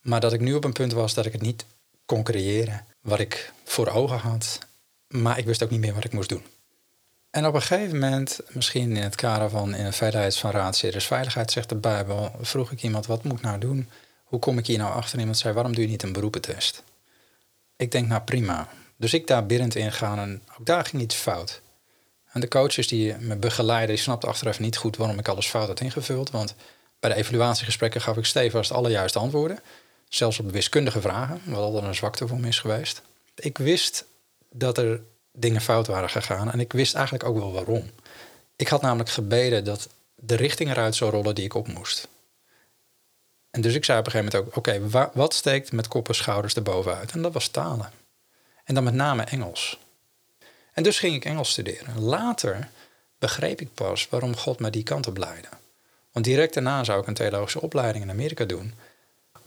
Maar 0.00 0.20
dat 0.20 0.32
ik 0.32 0.40
nu 0.40 0.54
op 0.54 0.64
een 0.64 0.72
punt 0.72 0.92
was 0.92 1.14
dat 1.14 1.26
ik 1.26 1.32
het 1.32 1.42
niet 1.42 1.64
kon 2.06 2.22
creëren 2.22 2.86
wat 3.00 3.18
ik 3.18 3.52
voor 3.64 3.88
ogen 3.88 4.18
had. 4.18 4.58
Maar 5.08 5.38
ik 5.38 5.44
wist 5.44 5.62
ook 5.62 5.70
niet 5.70 5.80
meer 5.80 5.94
wat 5.94 6.04
ik 6.04 6.12
moest 6.12 6.28
doen. 6.28 6.42
En 7.30 7.46
op 7.46 7.54
een 7.54 7.62
gegeven 7.62 7.98
moment, 7.98 8.40
misschien 8.48 8.96
in 8.96 9.02
het 9.02 9.14
kader 9.14 9.50
van 9.50 9.74
in 9.74 9.84
een 9.84 9.92
veiligheids 9.92 10.40
van 10.40 10.50
raadseries 10.50 11.06
veiligheid, 11.06 11.50
zegt 11.50 11.68
de 11.68 11.74
Bijbel, 11.74 12.32
vroeg 12.40 12.70
ik 12.70 12.82
iemand 12.82 13.06
wat 13.06 13.24
moet 13.24 13.38
ik 13.38 13.44
nou 13.44 13.58
doen? 13.58 13.88
Hoe 14.24 14.38
kom 14.38 14.58
ik 14.58 14.66
hier 14.66 14.78
nou 14.78 14.92
achter? 14.92 15.18
Iemand 15.18 15.38
zei, 15.38 15.54
waarom 15.54 15.74
doe 15.74 15.84
je 15.84 15.90
niet 15.90 16.02
een 16.02 16.12
beroepentest? 16.12 16.82
Ik 17.76 17.90
denk, 17.90 18.08
nou 18.08 18.22
prima. 18.22 18.68
Dus 18.96 19.14
ik 19.14 19.26
daar 19.26 19.46
binnen 19.46 19.70
ingaan 19.70 20.18
en 20.18 20.42
ook 20.58 20.66
daar 20.66 20.84
ging 20.84 21.02
iets 21.02 21.14
fout. 21.14 21.60
En 22.32 22.40
de 22.40 22.48
coaches 22.48 22.88
die 22.88 23.14
me 23.14 23.36
begeleiden, 23.36 23.94
die 23.94 24.04
snapten 24.04 24.28
achteraf 24.28 24.60
niet 24.60 24.76
goed 24.76 24.96
waarom 24.96 25.18
ik 25.18 25.28
alles 25.28 25.46
fout 25.46 25.68
had 25.68 25.80
ingevuld. 25.80 26.30
Want 26.30 26.54
bij 27.00 27.10
de 27.10 27.16
evaluatiegesprekken 27.16 28.00
gaf 28.00 28.16
ik 28.16 28.24
stevast 28.24 28.72
alle 28.72 28.90
juiste 28.90 29.18
antwoorden. 29.18 29.58
Zelfs 30.08 30.38
op 30.38 30.50
wiskundige 30.50 31.00
vragen, 31.00 31.40
wat 31.44 31.58
altijd 31.58 31.84
een 31.84 31.94
zwakte 31.94 32.28
voor 32.28 32.40
me 32.40 32.48
is 32.48 32.58
geweest. 32.58 33.02
Ik 33.34 33.58
wist 33.58 34.04
dat 34.50 34.78
er 34.78 35.00
dingen 35.32 35.60
fout 35.60 35.86
waren 35.86 36.10
gegaan 36.10 36.50
en 36.52 36.60
ik 36.60 36.72
wist 36.72 36.94
eigenlijk 36.94 37.24
ook 37.24 37.36
wel 37.36 37.52
waarom. 37.52 37.90
Ik 38.56 38.68
had 38.68 38.82
namelijk 38.82 39.10
gebeden 39.10 39.64
dat 39.64 39.88
de 40.14 40.34
richting 40.34 40.70
eruit 40.70 40.94
zou 40.94 41.10
rollen 41.10 41.34
die 41.34 41.44
ik 41.44 41.54
op 41.54 41.68
moest. 41.68 42.08
En 43.50 43.60
dus 43.60 43.74
ik 43.74 43.84
zei 43.84 43.98
op 43.98 44.06
een 44.06 44.12
gegeven 44.12 44.32
moment 44.32 44.56
ook: 44.56 44.56
oké, 44.56 45.10
wat 45.12 45.34
steekt 45.34 45.72
met 45.72 45.88
kop 45.88 46.08
en 46.08 46.14
schouders 46.14 46.54
erbovenuit? 46.54 47.12
En 47.12 47.22
dat 47.22 47.32
was 47.32 47.48
talen. 47.48 47.92
En 48.64 48.74
dan 48.74 48.84
met 48.84 48.94
name 48.94 49.22
Engels. 49.22 49.78
En 50.72 50.82
dus 50.82 50.98
ging 50.98 51.14
ik 51.14 51.24
Engels 51.24 51.50
studeren. 51.50 52.00
Later 52.00 52.68
begreep 53.18 53.60
ik 53.60 53.74
pas 53.74 54.08
waarom 54.08 54.36
God 54.36 54.60
me 54.60 54.70
die 54.70 54.82
kant 54.82 55.06
op 55.06 55.16
leidde. 55.16 55.48
Want 56.12 56.24
direct 56.24 56.54
daarna 56.54 56.84
zou 56.84 57.00
ik 57.00 57.06
een 57.06 57.14
theologische 57.14 57.60
opleiding 57.60 58.04
in 58.04 58.10
Amerika 58.10 58.44
doen. 58.44 58.74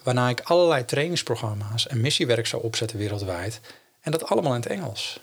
Waarna 0.03 0.29
ik 0.29 0.39
allerlei 0.39 0.85
trainingsprogramma's 0.85 1.87
en 1.87 2.01
missiewerk 2.01 2.47
zou 2.47 2.63
opzetten 2.63 2.97
wereldwijd. 2.97 3.59
En 4.01 4.11
dat 4.11 4.25
allemaal 4.25 4.53
in 4.53 4.61
het 4.61 4.69
Engels. 4.69 5.19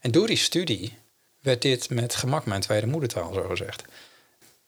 En 0.00 0.10
door 0.10 0.26
die 0.26 0.36
studie 0.36 0.98
werd 1.40 1.62
dit 1.62 1.90
met 1.90 2.14
gemak 2.14 2.46
mijn 2.46 2.60
tweede 2.60 2.86
moedertaal, 2.86 3.32
zo 3.32 3.42
gezegd. 3.42 3.84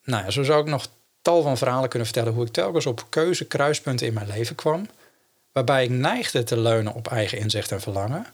Nou 0.05 0.25
ja, 0.25 0.31
zo 0.31 0.43
zou 0.43 0.61
ik 0.61 0.67
nog 0.67 0.87
tal 1.23 1.43
van 1.43 1.59
verhalen 1.59 1.89
kunnen 1.89 2.09
vertellen 2.09 2.33
hoe 2.33 2.47
ik 2.47 2.53
telkens 2.53 2.87
op 2.87 3.07
keuze 3.09 3.45
kruispunten 3.45 4.07
in 4.07 4.13
mijn 4.13 4.27
leven 4.27 4.55
kwam. 4.55 4.89
Waarbij 5.53 5.85
ik 5.85 5.91
neigde 5.91 6.43
te 6.43 6.57
leunen 6.57 6.95
op 6.95 7.09
eigen 7.09 7.39
inzicht 7.39 7.73
en 7.73 7.81
verlangen. 7.81 8.27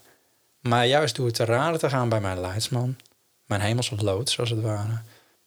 Maar 0.60 0.86
juist 0.86 1.16
door 1.16 1.30
te 1.30 1.44
raden 1.44 1.78
te 1.78 1.88
gaan 1.88 2.08
bij 2.08 2.20
mijn 2.20 2.40
leidsman, 2.40 2.96
mijn 3.44 3.60
hemelse 3.60 3.96
loods 3.96 4.38
als 4.38 4.50
het 4.50 4.60
ware, 4.60 5.00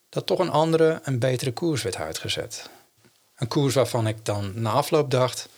dat 0.10 0.26
toch 0.26 0.40
een 0.40 0.50
andere, 0.50 1.00
een 1.04 1.20
betere 1.20 1.52
koers 1.52 1.82
werd 1.82 1.96
uitgezet. 1.96 2.70
Een 3.36 3.48
koers 3.48 3.74
waarvan 3.74 4.08
ik 4.08 4.26
dan 4.26 4.52
na 4.56 4.72
afloop 4.72 5.12
dacht: 5.12 5.50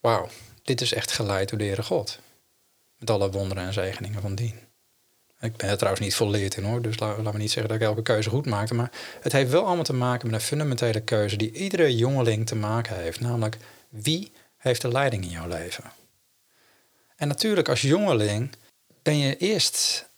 wauw, 0.00 0.28
dit 0.62 0.80
is 0.80 0.92
echt 0.92 1.12
geleid 1.12 1.48
door 1.48 1.58
de 1.58 1.64
Heere 1.64 1.82
God. 1.82 2.18
Alle 3.10 3.30
wonderen 3.30 3.64
en 3.64 3.72
zegeningen 3.72 4.20
van 4.20 4.34
dien. 4.34 4.54
Ik 5.40 5.56
ben 5.56 5.68
er 5.68 5.76
trouwens 5.76 6.04
niet 6.04 6.14
volleerd 6.14 6.56
in 6.56 6.64
hoor, 6.64 6.82
dus 6.82 6.98
laten 6.98 7.32
we 7.32 7.38
niet 7.38 7.50
zeggen 7.50 7.72
dat 7.72 7.80
ik 7.80 7.86
elke 7.86 8.02
keuze 8.02 8.30
goed 8.30 8.46
maakte. 8.46 8.74
Maar 8.74 8.90
het 9.20 9.32
heeft 9.32 9.50
wel 9.50 9.64
allemaal 9.64 9.84
te 9.84 9.92
maken 9.92 10.30
met 10.30 10.40
een 10.40 10.46
fundamentele 10.46 11.00
keuze 11.00 11.36
die 11.36 11.52
iedere 11.52 11.96
jongeling 11.96 12.46
te 12.46 12.54
maken 12.54 12.96
heeft. 12.96 13.20
Namelijk, 13.20 13.56
wie 13.88 14.32
heeft 14.56 14.80
de 14.80 14.88
leiding 14.88 15.24
in 15.24 15.30
jouw 15.30 15.48
leven? 15.48 15.84
En 17.16 17.28
natuurlijk, 17.28 17.68
als 17.68 17.80
jongeling 17.80 18.50
ben 19.02 19.18
je 19.18 19.36
eerst 19.36 20.08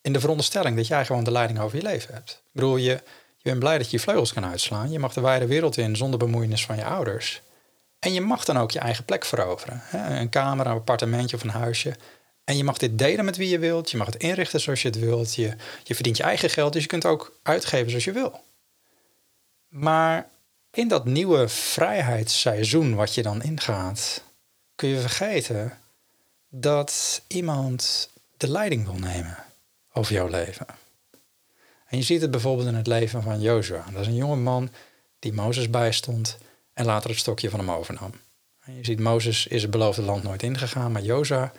in 0.00 0.12
de 0.12 0.20
veronderstelling 0.20 0.76
dat 0.76 0.86
jij 0.86 1.04
gewoon 1.04 1.24
de 1.24 1.30
leiding 1.30 1.58
over 1.60 1.76
je 1.76 1.82
leven 1.82 2.14
hebt. 2.14 2.30
Ik 2.30 2.50
bedoel, 2.52 2.76
je, 2.76 2.90
je 3.36 3.42
bent 3.42 3.58
blij 3.58 3.78
dat 3.78 3.90
je 3.90 3.96
je 3.96 4.02
vleugels 4.02 4.32
kan 4.32 4.44
uitslaan. 4.44 4.90
Je 4.90 4.98
mag 4.98 5.12
de 5.12 5.20
wijde 5.20 5.46
wereld 5.46 5.76
in 5.76 5.96
zonder 5.96 6.18
bemoeienis 6.18 6.66
van 6.66 6.76
je 6.76 6.84
ouders. 6.84 7.42
En 7.98 8.12
je 8.12 8.20
mag 8.20 8.44
dan 8.44 8.58
ook 8.58 8.70
je 8.70 8.78
eigen 8.78 9.04
plek 9.04 9.24
veroveren. 9.24 9.82
Een 9.92 10.28
kamer, 10.28 10.66
een 10.66 10.72
appartementje 10.72 11.36
of 11.36 11.42
een 11.42 11.50
huisje. 11.50 11.96
En 12.44 12.56
je 12.56 12.64
mag 12.64 12.78
dit 12.78 12.98
delen 12.98 13.24
met 13.24 13.36
wie 13.36 13.48
je 13.48 13.58
wilt. 13.58 13.90
Je 13.90 13.96
mag 13.96 14.06
het 14.06 14.16
inrichten 14.16 14.60
zoals 14.60 14.82
je 14.82 14.88
het 14.88 14.98
wilt. 14.98 15.34
Je, 15.34 15.56
je 15.82 15.94
verdient 15.94 16.16
je 16.16 16.22
eigen 16.22 16.50
geld, 16.50 16.72
dus 16.72 16.82
je 16.82 16.88
kunt 16.88 17.04
ook 17.04 17.38
uitgeven 17.42 17.88
zoals 17.88 18.04
je 18.04 18.12
wil. 18.12 18.40
Maar 19.68 20.28
in 20.70 20.88
dat 20.88 21.04
nieuwe 21.04 21.48
vrijheidsseizoen 21.48 22.94
wat 22.94 23.14
je 23.14 23.22
dan 23.22 23.42
ingaat, 23.42 24.22
kun 24.74 24.88
je 24.88 25.00
vergeten 25.00 25.78
dat 26.48 27.22
iemand 27.26 28.10
de 28.36 28.50
leiding 28.50 28.84
wil 28.84 28.98
nemen 28.98 29.44
over 29.92 30.12
jouw 30.12 30.28
leven. 30.28 30.66
En 31.86 31.98
je 31.98 32.02
ziet 32.02 32.20
het 32.20 32.30
bijvoorbeeld 32.30 32.68
in 32.68 32.74
het 32.74 32.86
leven 32.86 33.22
van 33.22 33.40
Joshua. 33.40 33.84
Dat 33.92 34.00
is 34.00 34.06
een 34.06 34.14
jonge 34.14 34.36
man 34.36 34.70
die 35.18 35.32
Mozes 35.32 35.70
bijstond 35.70 36.38
en 36.72 36.84
later 36.84 37.10
het 37.10 37.18
stokje 37.18 37.50
van 37.50 37.58
hem 37.58 37.70
overnam. 37.70 38.10
En 38.60 38.76
je 38.76 38.84
ziet, 38.84 39.00
Mozes 39.00 39.46
is 39.46 39.62
het 39.62 39.70
beloofde 39.70 40.02
land 40.02 40.22
nooit 40.22 40.42
ingegaan, 40.42 40.92
maar 40.92 41.02
Joshua 41.02 41.52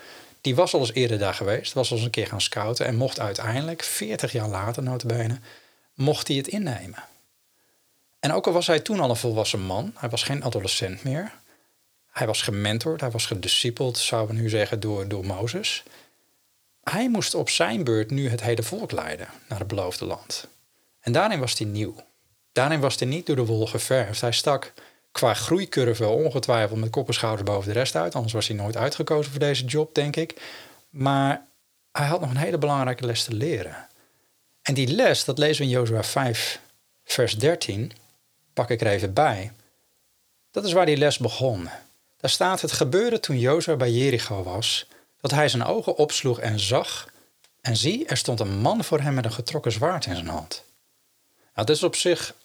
die 0.45 0.55
was 0.55 0.73
al 0.73 0.79
eens 0.79 0.93
eerder 0.93 1.17
daar 1.17 1.33
geweest, 1.33 1.73
was 1.73 1.89
al 1.89 1.95
eens 1.95 2.05
een 2.05 2.11
keer 2.11 2.27
gaan 2.27 2.41
scouten 2.41 2.85
en 2.85 2.95
mocht 2.95 3.19
uiteindelijk, 3.19 3.83
40 3.83 4.31
jaar 4.31 4.47
later 4.47 4.83
notabene, 4.83 5.39
mocht 5.93 6.27
hij 6.27 6.37
het 6.37 6.47
innemen. 6.47 7.03
En 8.19 8.33
ook 8.33 8.47
al 8.47 8.53
was 8.53 8.67
hij 8.67 8.79
toen 8.79 8.99
al 8.99 9.09
een 9.09 9.15
volwassen 9.15 9.61
man, 9.61 9.93
hij 9.95 10.09
was 10.09 10.23
geen 10.23 10.43
adolescent 10.43 11.03
meer. 11.03 11.33
Hij 12.11 12.27
was 12.27 12.41
gementord, 12.41 13.01
hij 13.01 13.11
was 13.11 13.25
gediscipeld, 13.25 13.97
zouden 13.97 14.35
we 14.35 14.41
nu 14.41 14.49
zeggen, 14.49 14.79
door, 14.79 15.07
door 15.07 15.25
Mozes. 15.25 15.83
Hij 16.83 17.09
moest 17.09 17.33
op 17.33 17.49
zijn 17.49 17.83
beurt 17.83 18.11
nu 18.11 18.29
het 18.29 18.41
hele 18.41 18.63
volk 18.63 18.91
leiden 18.91 19.27
naar 19.49 19.59
het 19.59 19.67
beloofde 19.67 20.05
land. 20.05 20.47
En 20.99 21.11
daarin 21.11 21.39
was 21.39 21.57
hij 21.57 21.67
nieuw. 21.67 21.95
Daarin 22.51 22.79
was 22.79 22.99
hij 22.99 23.07
niet 23.07 23.25
door 23.25 23.35
de 23.35 23.45
wol 23.45 23.67
geverfd. 23.67 24.21
Hij 24.21 24.31
stak 24.31 24.73
qua 25.15 25.33
groeicurve 25.33 26.07
ongetwijfeld 26.07 26.79
met 26.79 26.89
kop 26.89 27.07
en 27.07 27.13
schouders 27.13 27.49
boven 27.49 27.73
de 27.73 27.79
rest 27.79 27.95
uit. 27.95 28.15
Anders 28.15 28.33
was 28.33 28.47
hij 28.47 28.57
nooit 28.57 28.77
uitgekozen 28.77 29.31
voor 29.31 29.39
deze 29.39 29.65
job, 29.65 29.95
denk 29.95 30.15
ik. 30.15 30.41
Maar 30.89 31.45
hij 31.91 32.05
had 32.05 32.19
nog 32.19 32.29
een 32.29 32.37
hele 32.37 32.57
belangrijke 32.57 33.05
les 33.05 33.23
te 33.23 33.33
leren. 33.33 33.87
En 34.61 34.73
die 34.73 34.87
les, 34.87 35.25
dat 35.25 35.37
lezen 35.37 35.65
we 35.65 35.71
in 35.71 35.77
Jozua 35.77 36.03
5, 36.03 36.59
vers 37.03 37.37
13. 37.37 37.91
Pak 38.53 38.69
ik 38.69 38.81
er 38.81 38.87
even 38.87 39.13
bij. 39.13 39.51
Dat 40.51 40.65
is 40.65 40.73
waar 40.73 40.85
die 40.85 40.97
les 40.97 41.17
begon. 41.17 41.69
Daar 42.17 42.29
staat: 42.29 42.61
Het 42.61 42.71
gebeurde 42.71 43.19
toen 43.19 43.39
Jozua 43.39 43.75
bij 43.75 43.91
Jericho 43.91 44.43
was, 44.43 44.87
dat 45.21 45.31
hij 45.31 45.49
zijn 45.49 45.63
ogen 45.63 45.95
opsloeg 45.95 46.39
en 46.39 46.59
zag. 46.59 47.07
En 47.61 47.75
zie, 47.75 48.05
er 48.05 48.17
stond 48.17 48.39
een 48.39 48.57
man 48.57 48.83
voor 48.83 48.99
hem 48.99 49.13
met 49.13 49.25
een 49.25 49.31
getrokken 49.31 49.71
zwaard 49.71 50.05
in 50.05 50.15
zijn 50.15 50.27
hand. 50.27 50.63
Nou, 51.53 51.67
dat 51.67 51.69
is 51.69 51.83
op 51.83 51.95
zich 51.95 52.35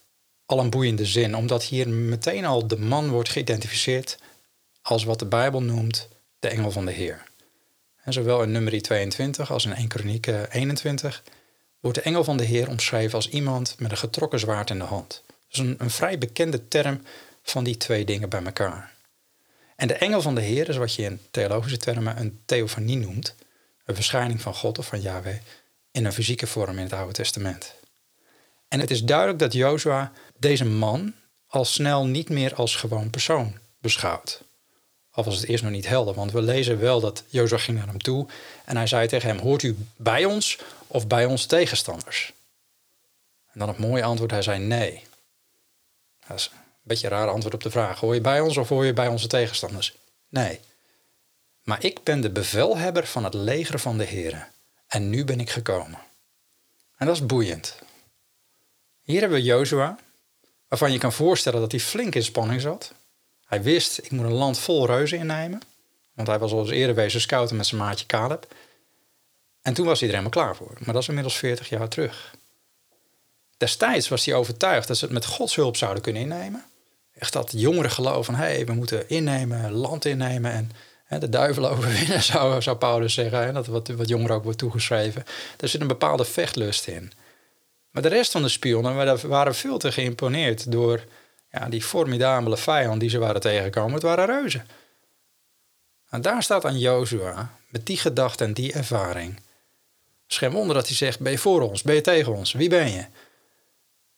al 0.51 0.59
een 0.59 0.71
boeiende 0.71 1.07
zin, 1.07 1.35
omdat 1.37 1.65
hier 1.65 1.89
meteen 1.89 2.45
al 2.45 2.67
de 2.67 2.79
man 2.79 3.09
wordt 3.11 3.29
geïdentificeerd 3.29 4.19
als 4.83 5.05
wat 5.05 5.19
de 5.19 5.27
Bijbel 5.27 5.63
noemt 5.63 6.09
de 6.39 6.49
engel 6.49 6.71
van 6.71 6.85
de 6.85 6.93
Heer. 6.93 7.23
En 8.05 8.13
zowel 8.13 8.43
in 8.43 8.53
nummer 8.53 8.83
22 8.83 9.51
als 9.51 9.65
in 9.65 9.73
1 9.73 9.89
Kroniek 9.89 10.27
21 10.27 11.23
wordt 11.81 11.97
de 11.97 12.05
engel 12.05 12.25
van 12.25 12.37
de 12.37 12.45
Heer 12.45 12.69
omschreven 12.69 13.15
als 13.15 13.29
iemand 13.29 13.75
met 13.79 13.91
een 13.91 13.97
getrokken 13.97 14.39
zwaard 14.39 14.71
in 14.71 14.79
de 14.79 14.85
hand. 14.85 15.23
Dus 15.49 15.59
een, 15.59 15.75
een 15.79 15.91
vrij 15.91 16.19
bekende 16.19 16.69
term 16.69 17.03
van 17.43 17.65
die 17.65 17.77
twee 17.77 18.05
dingen 18.05 18.29
bij 18.29 18.45
elkaar. 18.45 18.93
En 19.77 19.89
de 19.89 19.95
engel 19.95 20.23
van 20.23 20.35
de 20.35 20.41
Heer 20.41 20.69
is 20.69 20.77
wat 20.77 20.95
je 20.95 21.03
in 21.03 21.21
theologische 21.31 21.79
termen 21.79 22.21
een 22.21 22.41
theofanie 22.45 22.97
noemt, 22.97 23.35
een 23.85 23.95
verschijning 23.95 24.41
van 24.41 24.55
God 24.55 24.79
of 24.79 24.87
van 24.87 25.01
Yahweh 25.01 25.39
in 25.91 26.05
een 26.05 26.13
fysieke 26.13 26.47
vorm 26.47 26.77
in 26.77 26.85
het 26.85 26.93
Oude 26.93 27.13
Testament. 27.13 27.75
En 28.71 28.81
het 28.81 28.91
is 28.91 29.05
duidelijk 29.05 29.39
dat 29.39 29.53
Jozua 29.53 30.13
deze 30.39 30.65
man 30.65 31.15
al 31.47 31.65
snel 31.65 32.07
niet 32.07 32.29
meer 32.29 32.55
als 32.55 32.77
gewoon 32.77 33.11
persoon 33.11 33.59
beschouwt. 33.79 34.43
Al 35.11 35.25
was 35.25 35.37
het 35.37 35.49
eerst 35.49 35.63
nog 35.63 35.73
niet 35.73 35.89
helder, 35.89 36.15
want 36.15 36.33
we 36.33 36.43
lezen 36.43 36.81
wel 36.81 37.01
dat 37.01 37.25
Jozua 37.27 37.59
ging 37.59 37.79
naar 37.79 37.87
hem 37.87 38.03
toe 38.03 38.27
en 38.65 38.77
hij 38.77 38.87
zei 38.87 39.09
tegen 39.09 39.29
hem: 39.29 39.39
Hoort 39.39 39.63
u 39.63 39.77
bij 39.97 40.25
ons 40.25 40.59
of 40.87 41.07
bij 41.07 41.25
onze 41.25 41.47
tegenstanders? 41.47 42.33
En 43.53 43.59
dan 43.59 43.69
het 43.69 43.79
mooie 43.79 44.05
antwoord: 44.05 44.31
hij 44.31 44.43
zei 44.43 44.59
nee. 44.59 45.03
Dat 46.27 46.37
is 46.37 46.51
Beetje 46.83 47.07
een 47.07 47.13
raar 47.13 47.29
antwoord 47.29 47.55
op 47.55 47.63
de 47.63 47.71
vraag. 47.71 48.01
Hoor 48.01 48.15
je 48.15 48.21
bij 48.21 48.41
ons 48.41 48.57
of 48.57 48.69
hoor 48.69 48.85
je 48.85 48.93
bij 48.93 49.09
onze 49.09 49.27
tegenstanders? 49.27 49.97
Nee. 50.29 50.61
Maar 51.63 51.85
ik 51.85 52.03
ben 52.03 52.21
de 52.21 52.31
bevelhebber 52.31 53.07
van 53.07 53.25
het 53.25 53.35
leger 53.35 53.79
van 53.79 53.99
de 53.99 54.05
Heren. 54.05 54.49
En 54.87 55.11
nu 55.11 55.25
ben 55.25 55.41
ik 55.41 55.51
gekomen. 55.51 55.99
En 56.97 57.07
dat 57.07 57.15
is 57.15 57.27
boeiend. 57.27 57.79
Hier 59.03 59.21
hebben 59.21 59.39
we 59.39 59.45
Jozua, 59.45 59.99
waarvan 60.69 60.93
je 60.93 60.99
kan 60.99 61.13
voorstellen 61.13 61.61
dat 61.61 61.71
hij 61.71 61.81
flink 61.81 62.15
in 62.15 62.23
spanning 62.23 62.61
zat. 62.61 62.95
Hij 63.47 63.63
wist, 63.63 63.99
ik 63.99 64.11
moet 64.11 64.25
een 64.25 64.33
land 64.33 64.59
vol 64.59 64.87
reuzen 64.87 65.19
innemen. 65.19 65.61
Want 66.15 66.29
hij 66.29 66.39
was 66.39 66.53
al 66.53 66.61
eens 66.61 66.71
eerder 66.71 66.95
wezen 66.95 67.21
scouten 67.21 67.57
met 67.57 67.67
zijn 67.67 67.81
maatje 67.81 68.07
Caleb. 68.07 68.55
En 69.63 69.75
toen 69.75 69.87
was 69.87 70.01
hij 70.01 70.09
er 70.09 70.15
helemaal 70.15 70.43
klaar 70.43 70.57
voor. 70.57 70.73
Maar 70.79 70.93
dat 70.93 71.03
is 71.03 71.09
inmiddels 71.09 71.37
40 71.37 71.69
jaar 71.69 71.89
terug. 71.89 72.35
Destijds 73.57 74.09
was 74.09 74.25
hij 74.25 74.35
overtuigd 74.35 74.89
dat 74.89 74.97
ze 74.97 75.05
het 75.05 75.15
met 75.15 75.25
Gods 75.25 75.55
hulp 75.55 75.77
zouden 75.77 76.03
kunnen 76.03 76.23
innemen. 76.23 76.65
Echt 77.15 77.33
dat 77.33 77.53
jongeren 77.57 77.91
geloof 77.91 78.27
van, 78.27 78.35
hé, 78.35 78.45
hey, 78.45 78.67
we 78.67 78.73
moeten 78.73 79.09
innemen, 79.09 79.73
land 79.73 80.05
innemen 80.05 80.53
en 81.07 81.21
de 81.21 81.29
duivel 81.29 81.69
overwinnen, 81.71 82.23
zou, 82.23 82.77
Paulus 82.77 83.15
zeggen. 83.15 83.55
Dat 83.55 83.67
wat, 83.67 83.89
wat 83.89 84.09
jongeren 84.09 84.37
ook 84.37 84.43
wordt 84.45 84.59
toegeschreven. 84.59 85.25
Er 85.59 85.69
zit 85.69 85.81
een 85.81 85.87
bepaalde 85.87 86.25
vechtlust 86.25 86.87
in. 86.87 87.13
Maar 87.91 88.03
de 88.03 88.09
rest 88.09 88.33
van 88.33 88.43
de 88.43 88.49
spionnen 88.49 89.29
waren 89.29 89.55
veel 89.55 89.79
te 89.79 89.93
geïmponeerd 89.93 90.73
door 90.73 91.05
ja, 91.51 91.69
die 91.69 91.83
formidabele 91.83 92.57
vijand 92.57 93.01
die 93.01 93.11
ze 93.11 93.19
waren 93.19 93.41
tegengekomen. 93.41 93.93
Het 93.93 94.03
waren 94.03 94.27
reuzen. 94.27 94.67
En 96.09 96.21
daar 96.21 96.43
staat 96.43 96.65
aan 96.65 96.79
Jozua, 96.79 97.55
met 97.69 97.87
die 97.87 97.97
gedachte 97.97 98.45
en 98.45 98.53
die 98.53 98.73
ervaring. 98.73 99.41
Geen 100.27 100.51
wonder 100.51 100.75
dat 100.75 100.87
hij 100.87 100.97
zegt, 100.97 101.21
ben 101.21 101.33
je 101.33 101.39
voor 101.39 101.61
ons, 101.61 101.83
ben 101.83 101.95
je 101.95 102.01
tegen 102.01 102.35
ons, 102.35 102.53
wie 102.53 102.69
ben 102.69 102.91
je? 102.91 103.07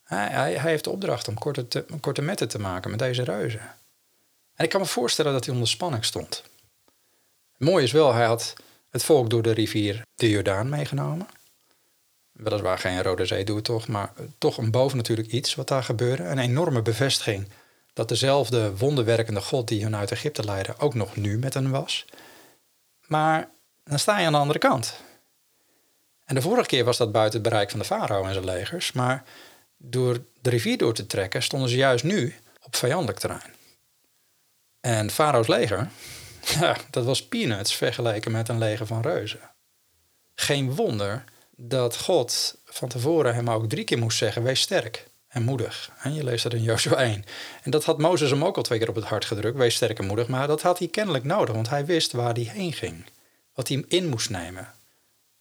Hij, 0.04 0.28
hij, 0.28 0.58
heeft 0.58 0.84
de 0.84 0.90
opdracht 0.90 1.28
om 1.28 1.34
korte, 1.38 1.68
te, 1.68 1.84
korte 2.00 2.22
metten 2.22 2.48
te 2.48 2.58
maken 2.58 2.90
met 2.90 2.98
deze 2.98 3.24
reuzen. 3.24 3.60
En 4.54 4.64
ik 4.64 4.70
kan 4.70 4.80
me 4.80 4.86
voorstellen 4.86 5.32
dat 5.32 5.44
hij 5.44 5.54
onder 5.54 5.68
spanning 5.68 6.04
stond. 6.04 6.42
Mooi 7.56 7.84
is 7.84 7.92
wel, 7.92 8.12
hij 8.12 8.26
had 8.26 8.54
het 8.90 9.04
volk 9.04 9.30
door 9.30 9.42
de 9.42 9.52
rivier 9.52 10.02
de 10.14 10.30
Jordaan 10.30 10.68
meegenomen. 10.68 11.26
Weliswaar 12.32 12.78
geen 12.78 13.02
Rode 13.02 13.26
Zee 13.26 13.44
doet 13.44 13.64
toch, 13.64 13.88
maar 13.88 14.12
toch 14.38 14.58
een 14.58 14.70
boven 14.70 14.96
natuurlijk 14.96 15.28
iets 15.28 15.54
wat 15.54 15.68
daar 15.68 15.84
gebeurde. 15.84 16.22
Een 16.22 16.38
enorme 16.38 16.82
bevestiging 16.82 17.48
dat 17.92 18.08
dezelfde 18.08 18.76
wonderwerkende 18.76 19.40
God 19.40 19.68
die 19.68 19.82
hun 19.82 19.96
uit 19.96 20.10
Egypte 20.10 20.44
leidde 20.44 20.74
ook 20.78 20.94
nog 20.94 21.16
nu 21.16 21.38
met 21.38 21.54
hen 21.54 21.70
was. 21.70 22.04
Maar 23.06 23.50
dan 23.84 23.98
sta 23.98 24.18
je 24.18 24.26
aan 24.26 24.32
de 24.32 24.38
andere 24.38 24.58
kant. 24.58 24.94
En 26.24 26.34
de 26.34 26.40
vorige 26.40 26.68
keer 26.68 26.84
was 26.84 26.96
dat 26.96 27.12
buiten 27.12 27.40
het 27.40 27.48
bereik 27.48 27.70
van 27.70 27.78
de 27.78 27.84
farao 27.84 28.24
en 28.24 28.32
zijn 28.32 28.44
legers, 28.44 28.92
maar 28.92 29.24
door 29.76 30.24
de 30.40 30.50
rivier 30.50 30.78
door 30.78 30.94
te 30.94 31.06
trekken 31.06 31.42
stonden 31.42 31.68
ze 31.68 31.76
juist 31.76 32.04
nu 32.04 32.34
op 32.62 32.76
vijandelijk 32.76 33.18
terrein. 33.18 33.54
En 34.80 35.10
farao's 35.10 35.46
leger, 35.46 35.88
dat 36.90 37.04
was 37.04 37.26
peanuts 37.26 37.74
vergeleken 37.74 38.32
met 38.32 38.48
een 38.48 38.58
leger 38.58 38.86
van 38.86 39.02
reuzen. 39.02 39.40
Geen 40.34 40.74
wonder 40.74 41.24
dat 41.68 41.96
God 41.96 42.54
van 42.64 42.88
tevoren 42.88 43.34
hem 43.34 43.50
ook 43.50 43.68
drie 43.68 43.84
keer 43.84 43.98
moest 43.98 44.18
zeggen: 44.18 44.42
wees 44.42 44.60
sterk 44.60 45.06
en 45.28 45.42
moedig. 45.42 45.90
En 46.02 46.14
je 46.14 46.24
leest 46.24 46.42
dat 46.42 46.52
in 46.52 46.62
Joshua 46.62 46.96
1. 46.96 47.24
En 47.62 47.70
dat 47.70 47.84
had 47.84 47.98
Mozes 47.98 48.30
hem 48.30 48.44
ook 48.44 48.56
al 48.56 48.62
twee 48.62 48.78
keer 48.78 48.88
op 48.88 48.94
het 48.94 49.04
hart 49.04 49.24
gedrukt: 49.24 49.56
wees 49.56 49.74
sterk 49.74 49.98
en 49.98 50.06
moedig. 50.06 50.28
Maar 50.28 50.46
dat 50.46 50.62
had 50.62 50.78
hij 50.78 50.88
kennelijk 50.88 51.24
nodig, 51.24 51.54
want 51.54 51.68
hij 51.68 51.86
wist 51.86 52.12
waar 52.12 52.34
hij 52.34 52.50
heen 52.52 52.72
ging. 52.72 53.04
Wat 53.54 53.68
hij 53.68 53.84
in 53.88 54.08
moest 54.08 54.30
nemen. 54.30 54.72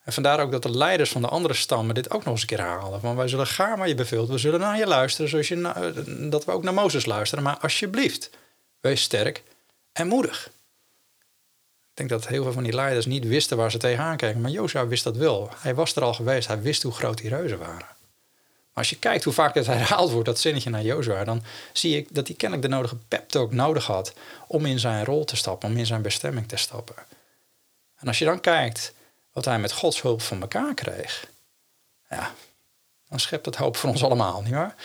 En 0.03 0.13
vandaar 0.13 0.39
ook 0.39 0.51
dat 0.51 0.63
de 0.63 0.77
leiders 0.77 1.11
van 1.11 1.21
de 1.21 1.27
andere 1.27 1.53
stammen 1.53 1.95
dit 1.95 2.11
ook 2.11 2.23
nog 2.23 2.33
eens 2.33 2.41
een 2.41 2.47
keer 2.47 2.61
halen. 2.61 3.01
Want 3.01 3.17
wij 3.17 3.27
zullen 3.27 3.47
gaan 3.47 3.77
waar 3.77 3.87
je 3.87 3.95
beveelt. 3.95 4.29
We 4.29 4.37
zullen 4.37 4.59
naar 4.59 4.77
je 4.77 4.87
luisteren 4.87 5.29
zoals 5.29 5.47
je 5.47 6.27
dat 6.29 6.45
we 6.45 6.51
ook 6.51 6.63
naar 6.63 6.73
Mozes 6.73 7.05
luisteren. 7.05 7.43
Maar 7.43 7.57
alsjeblieft, 7.57 8.29
wees 8.79 9.01
sterk 9.01 9.43
en 9.91 10.07
moedig. 10.07 10.49
Denk 12.01 12.13
dat 12.21 12.27
heel 12.27 12.43
veel 12.43 12.51
van 12.51 12.63
die 12.63 12.73
leiders 12.73 13.05
niet 13.05 13.27
wisten 13.27 13.57
waar 13.57 13.71
ze 13.71 13.77
tegenaan 13.77 14.17
kijken. 14.17 14.41
Maar 14.41 14.51
Jozua 14.51 14.87
wist 14.87 15.03
dat 15.03 15.17
wel. 15.17 15.49
Hij 15.55 15.75
was 15.75 15.95
er 15.95 16.03
al 16.03 16.13
geweest. 16.13 16.47
Hij 16.47 16.61
wist 16.61 16.83
hoe 16.83 16.91
groot 16.91 17.17
die 17.17 17.29
reuzen 17.29 17.59
waren. 17.59 17.77
Maar 17.77 18.73
als 18.73 18.89
je 18.89 18.99
kijkt 18.99 19.23
hoe 19.23 19.33
vaak 19.33 19.53
het 19.53 19.65
herhaald 19.65 20.11
wordt, 20.11 20.25
dat 20.25 20.39
zinnetje 20.39 20.69
naar 20.69 20.83
Jozua, 20.83 21.23
dan 21.23 21.43
zie 21.73 21.97
ik 21.97 22.07
dat 22.15 22.27
hij 22.27 22.35
kennelijk 22.35 22.67
de 22.67 22.75
nodige 22.75 22.95
pep 23.07 23.29
talk 23.29 23.51
nodig 23.51 23.85
had 23.85 24.13
om 24.47 24.65
in 24.65 24.79
zijn 24.79 25.05
rol 25.05 25.23
te 25.23 25.35
stappen, 25.35 25.69
om 25.69 25.77
in 25.77 25.85
zijn 25.85 26.01
bestemming 26.01 26.47
te 26.47 26.55
stappen. 26.55 26.95
En 27.95 28.07
als 28.07 28.19
je 28.19 28.25
dan 28.25 28.39
kijkt 28.39 28.93
wat 29.33 29.45
hij 29.45 29.59
met 29.59 29.71
Gods 29.71 30.01
hulp 30.01 30.21
van 30.21 30.41
elkaar 30.41 30.73
kreeg, 30.73 31.27
ja, 32.09 32.33
dan 33.09 33.19
schept 33.19 33.43
dat 33.43 33.55
hoop 33.55 33.77
voor 33.77 33.89
ons 33.89 34.03
allemaal, 34.03 34.41
nietwaar? 34.41 34.75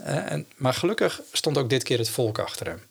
Uh, 0.00 0.32
en, 0.32 0.46
maar 0.56 0.74
gelukkig 0.74 1.20
stond 1.32 1.58
ook 1.58 1.70
dit 1.70 1.82
keer 1.82 1.98
het 1.98 2.10
volk 2.10 2.38
achter 2.38 2.66
hem. 2.66 2.82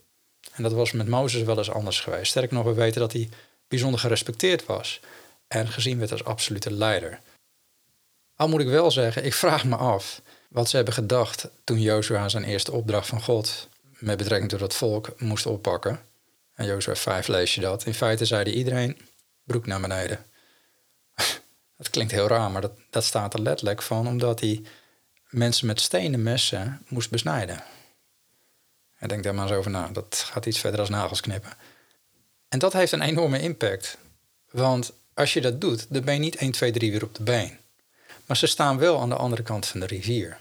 En 0.52 0.64
dat 0.64 0.74
was 0.74 0.92
met 0.92 1.08
Mozes 1.08 1.42
wel 1.42 1.58
eens 1.58 1.72
anders 1.72 2.00
geweest. 2.00 2.30
Sterker 2.30 2.56
nog, 2.56 2.66
we 2.66 2.74
weten 2.74 3.02
dat 3.02 3.14
hij 3.14 3.30
bijzonder 3.74 4.00
gerespecteerd 4.00 4.66
was 4.66 5.00
en 5.48 5.68
gezien 5.68 6.00
werd 6.00 6.12
als 6.12 6.24
absolute 6.24 6.72
leider. 6.72 7.20
Al 8.36 8.48
moet 8.48 8.62
ik 8.62 8.68
wel 8.68 8.92
zeggen, 8.92 9.26
ik 9.26 9.34
vraag 9.34 9.66
me 9.66 9.76
af 9.76 10.22
wat 10.50 10.70
ze 10.70 10.76
hebben 10.76 10.94
gedacht 10.94 11.48
toen 11.64 11.82
Jozua 11.82 12.30
zijn 12.30 12.44
eerste 12.44 12.72
opdracht 12.72 13.08
van 13.08 13.22
God 13.22 13.70
met 14.00 14.18
betrekking 14.18 14.50
tot 14.50 14.60
het 14.60 14.74
volk 14.74 15.20
moest 15.20 15.46
oppakken. 15.46 16.00
En 16.54 16.66
Jozua 16.66 16.96
5 16.96 17.28
lees 17.28 17.56
je 17.56 17.62
dat. 17.62 17.86
In 17.86 17.94
feite 17.94 18.26
zei 18.26 18.44
hij 18.44 18.54
iedereen 18.54 18.98
broek 19.44 19.66
naar 19.66 19.82
beneden. 19.82 20.26
dat 21.78 21.90
klinkt 21.90 22.12
heel 22.12 22.28
raar, 22.28 22.52
maar 22.52 22.62
dat, 22.62 22.74
dat 22.90 23.04
staat 23.04 23.34
er 23.34 23.42
letterlijk 23.42 23.82
van 23.82 24.08
omdat 24.08 24.40
hij 24.40 24.62
mensen 25.30 25.68
met 25.68 25.82
stenen 25.82 26.24
messen 26.24 26.86
moest 26.88 27.10
besnijden. 27.10 27.64
En 28.98 29.08
denk 29.08 29.24
daar 29.24 29.36
maar 29.36 29.48
eens 29.48 29.58
over 29.58 29.72
na. 29.72 29.88
Dat 29.88 30.26
gaat 30.32 30.46
iets 30.46 30.60
verder 30.60 30.80
als 30.80 30.90
nagels 30.90 31.22
knippen. 31.22 31.54
En 32.54 32.60
dat 32.60 32.74
heeft 32.74 32.92
een 32.92 33.02
enorme 33.02 33.40
impact. 33.40 33.98
Want 34.52 34.94
als 35.14 35.34
je 35.34 35.42
dat 35.42 35.62
doet, 35.62 35.86
dan 35.90 36.04
ben 36.04 36.14
je 36.14 36.20
niet 36.20 36.36
1, 36.36 36.52
2, 36.52 36.72
3 36.72 36.92
weer 36.92 37.04
op 37.04 37.16
de 37.16 37.24
been. 37.24 37.58
Maar 38.26 38.38
ze 38.38 38.48
staan 38.48 38.78
wel 38.78 39.00
aan 39.00 39.10
de 39.10 39.16
andere 39.16 39.44
kant 39.44 39.66
van 39.66 39.80
de 39.80 39.86
rivier. 39.86 40.38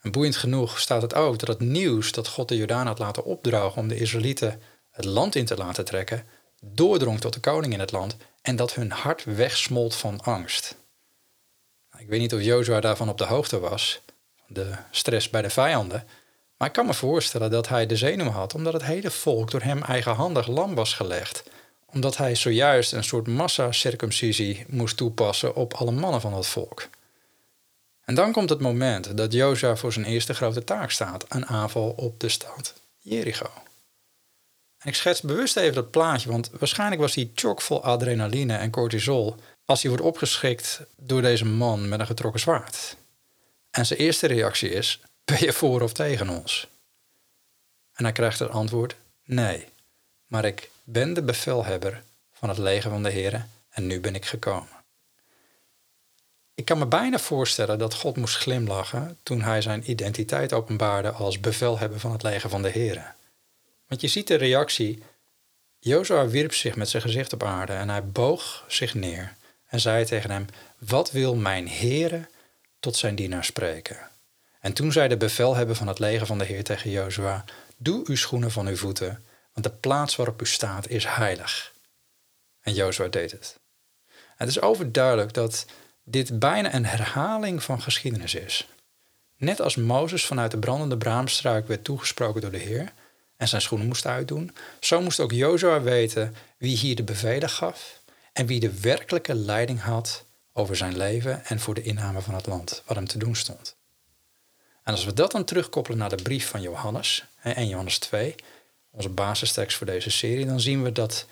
En 0.00 0.10
boeiend 0.10 0.36
genoeg 0.36 0.80
staat 0.80 1.02
het 1.02 1.14
ook 1.14 1.38
dat 1.38 1.48
het 1.48 1.60
nieuws 1.60 2.12
dat 2.12 2.28
God 2.28 2.48
de 2.48 2.56
Jordaan 2.56 2.86
had 2.86 2.98
laten 2.98 3.24
opdragen 3.24 3.80
om 3.80 3.88
de 3.88 3.96
Israëlieten 3.96 4.62
het 4.90 5.04
land 5.04 5.34
in 5.34 5.44
te 5.44 5.56
laten 5.56 5.84
trekken, 5.84 6.26
doordrong 6.60 7.20
tot 7.20 7.32
de 7.32 7.40
koning 7.40 7.72
in 7.72 7.80
het 7.80 7.92
land 7.92 8.16
en 8.42 8.56
dat 8.56 8.74
hun 8.74 8.90
hart 8.90 9.24
wegsmolt 9.24 9.94
van 9.96 10.20
angst. 10.20 10.76
Ik 11.98 12.08
weet 12.08 12.20
niet 12.20 12.34
of 12.34 12.42
Jozua 12.42 12.80
daarvan 12.80 13.08
op 13.08 13.18
de 13.18 13.24
hoogte 13.24 13.58
was, 13.58 14.00
de 14.46 14.74
stress 14.90 15.30
bij 15.30 15.42
de 15.42 15.50
vijanden, 15.50 16.06
maar 16.60 16.68
ik 16.68 16.74
kan 16.74 16.86
me 16.86 16.94
voorstellen 16.94 17.50
dat 17.50 17.68
hij 17.68 17.86
de 17.86 17.96
zenuw 17.96 18.28
had 18.28 18.54
omdat 18.54 18.72
het 18.72 18.82
hele 18.82 19.10
volk 19.10 19.50
door 19.50 19.62
hem 19.62 19.82
eigenhandig 19.82 20.46
lam 20.46 20.74
was 20.74 20.94
gelegd. 20.94 21.42
Omdat 21.86 22.16
hij 22.16 22.34
zojuist 22.34 22.92
een 22.92 23.04
soort 23.04 23.26
massa-circumcisie 23.26 24.64
moest 24.68 24.96
toepassen 24.96 25.54
op 25.54 25.74
alle 25.74 25.90
mannen 25.90 26.20
van 26.20 26.34
het 26.34 26.46
volk. 26.46 26.88
En 28.04 28.14
dan 28.14 28.32
komt 28.32 28.50
het 28.50 28.60
moment 28.60 29.16
dat 29.16 29.32
Jozua 29.32 29.76
voor 29.76 29.92
zijn 29.92 30.04
eerste 30.04 30.34
grote 30.34 30.64
taak 30.64 30.90
staat, 30.90 31.24
een 31.28 31.46
aanval 31.46 31.94
op 31.96 32.20
de 32.20 32.28
stad 32.28 32.74
Jericho. 32.98 33.50
En 34.78 34.88
ik 34.88 34.94
schets 34.94 35.20
bewust 35.20 35.56
even 35.56 35.74
dat 35.74 35.90
plaatje, 35.90 36.30
want 36.30 36.50
waarschijnlijk 36.58 37.00
was 37.00 37.14
hij 37.14 37.30
chockvol 37.34 37.84
adrenaline 37.84 38.56
en 38.56 38.70
cortisol 38.70 39.36
als 39.64 39.82
hij 39.82 39.90
wordt 39.90 40.06
opgeschikt 40.06 40.80
door 40.96 41.22
deze 41.22 41.44
man 41.44 41.88
met 41.88 42.00
een 42.00 42.06
getrokken 42.06 42.40
zwaard. 42.40 42.96
En 43.70 43.86
zijn 43.86 44.00
eerste 44.00 44.26
reactie 44.26 44.70
is: 44.70 45.00
ben 45.24 45.44
je 45.44 45.52
voor 45.52 45.80
of 45.80 45.92
tegen 45.92 46.28
ons? 46.28 46.68
En 47.92 48.04
hij 48.04 48.12
krijgt 48.12 48.38
het 48.38 48.50
antwoord: 48.50 48.96
Nee, 49.24 49.68
maar 50.26 50.44
ik 50.44 50.70
ben 50.84 51.14
de 51.14 51.22
bevelhebber 51.22 52.02
van 52.32 52.48
het 52.48 52.58
leger 52.58 52.90
van 52.90 53.02
de 53.02 53.10
Heer 53.10 53.46
en 53.70 53.86
nu 53.86 54.00
ben 54.00 54.14
ik 54.14 54.24
gekomen. 54.24 54.78
Ik 56.54 56.64
kan 56.64 56.78
me 56.78 56.86
bijna 56.86 57.18
voorstellen 57.18 57.78
dat 57.78 57.94
God 57.94 58.16
moest 58.16 58.36
glimlachen 58.36 59.18
toen 59.22 59.42
hij 59.42 59.62
zijn 59.62 59.90
identiteit 59.90 60.52
openbaarde 60.52 61.10
als 61.10 61.40
bevelhebber 61.40 62.00
van 62.00 62.12
het 62.12 62.22
leger 62.22 62.50
van 62.50 62.62
de 62.62 62.68
Heer. 62.68 63.14
Want 63.86 64.00
je 64.00 64.08
ziet 64.08 64.26
de 64.26 64.34
reactie. 64.34 65.02
Jozua 65.78 66.28
wierp 66.28 66.54
zich 66.54 66.76
met 66.76 66.88
zijn 66.88 67.02
gezicht 67.02 67.32
op 67.32 67.42
aarde 67.42 67.72
en 67.72 67.88
hij 67.88 68.04
boog 68.04 68.64
zich 68.68 68.94
neer 68.94 69.36
en 69.66 69.80
zei 69.80 70.04
tegen 70.04 70.30
hem: 70.30 70.46
Wat 70.78 71.10
wil 71.10 71.34
mijn 71.34 71.68
Heere 71.68 72.28
tot 72.80 72.96
zijn 72.96 73.14
dienaar 73.14 73.44
spreken? 73.44 74.09
En 74.60 74.72
toen 74.72 74.92
zei 74.92 75.08
de 75.08 75.16
bevelhebber 75.16 75.76
van 75.76 75.86
het 75.86 75.98
leger 75.98 76.26
van 76.26 76.38
de 76.38 76.44
Heer 76.44 76.64
tegen 76.64 76.90
Jozua: 76.90 77.44
Doe 77.76 78.04
uw 78.06 78.16
schoenen 78.16 78.50
van 78.50 78.66
uw 78.66 78.76
voeten, 78.76 79.24
want 79.52 79.66
de 79.66 79.72
plaats 79.72 80.16
waarop 80.16 80.42
u 80.42 80.46
staat 80.46 80.88
is 80.88 81.06
heilig. 81.06 81.72
En 82.60 82.74
Jozua 82.74 83.08
deed 83.08 83.30
het. 83.30 83.58
Het 84.36 84.48
is 84.48 84.60
overduidelijk 84.60 85.32
dat 85.32 85.66
dit 86.04 86.38
bijna 86.38 86.74
een 86.74 86.86
herhaling 86.86 87.62
van 87.62 87.82
geschiedenis 87.82 88.34
is. 88.34 88.68
Net 89.36 89.60
als 89.60 89.76
Mozes 89.76 90.26
vanuit 90.26 90.50
de 90.50 90.58
brandende 90.58 90.96
braamstruik 90.96 91.66
werd 91.66 91.84
toegesproken 91.84 92.40
door 92.40 92.50
de 92.50 92.58
Heer 92.58 92.92
en 93.36 93.48
zijn 93.48 93.62
schoenen 93.62 93.86
moest 93.86 94.06
uitdoen, 94.06 94.54
zo 94.80 95.00
moest 95.00 95.20
ook 95.20 95.32
Jozua 95.32 95.82
weten 95.82 96.34
wie 96.56 96.76
hier 96.76 96.96
de 96.96 97.02
bevelen 97.02 97.48
gaf 97.48 98.00
en 98.32 98.46
wie 98.46 98.60
de 98.60 98.80
werkelijke 98.80 99.34
leiding 99.34 99.80
had 99.80 100.24
over 100.52 100.76
zijn 100.76 100.96
leven 100.96 101.44
en 101.44 101.60
voor 101.60 101.74
de 101.74 101.82
inname 101.82 102.20
van 102.20 102.34
het 102.34 102.46
land, 102.46 102.82
wat 102.86 102.96
hem 102.96 103.06
te 103.06 103.18
doen 103.18 103.36
stond. 103.36 103.78
En 104.90 104.96
als 104.96 105.04
we 105.04 105.14
dat 105.14 105.30
dan 105.30 105.44
terugkoppelen 105.44 105.98
naar 105.98 106.16
de 106.16 106.22
brief 106.22 106.48
van 106.48 106.62
Johannes, 106.62 107.24
1 107.42 107.68
Johannes 107.68 107.98
2, 107.98 108.34
onze 108.90 109.08
basistekst 109.08 109.76
voor 109.76 109.86
deze 109.86 110.10
serie, 110.10 110.46
dan 110.46 110.60
zien 110.60 110.82
we 110.82 110.92
dat 110.92 111.26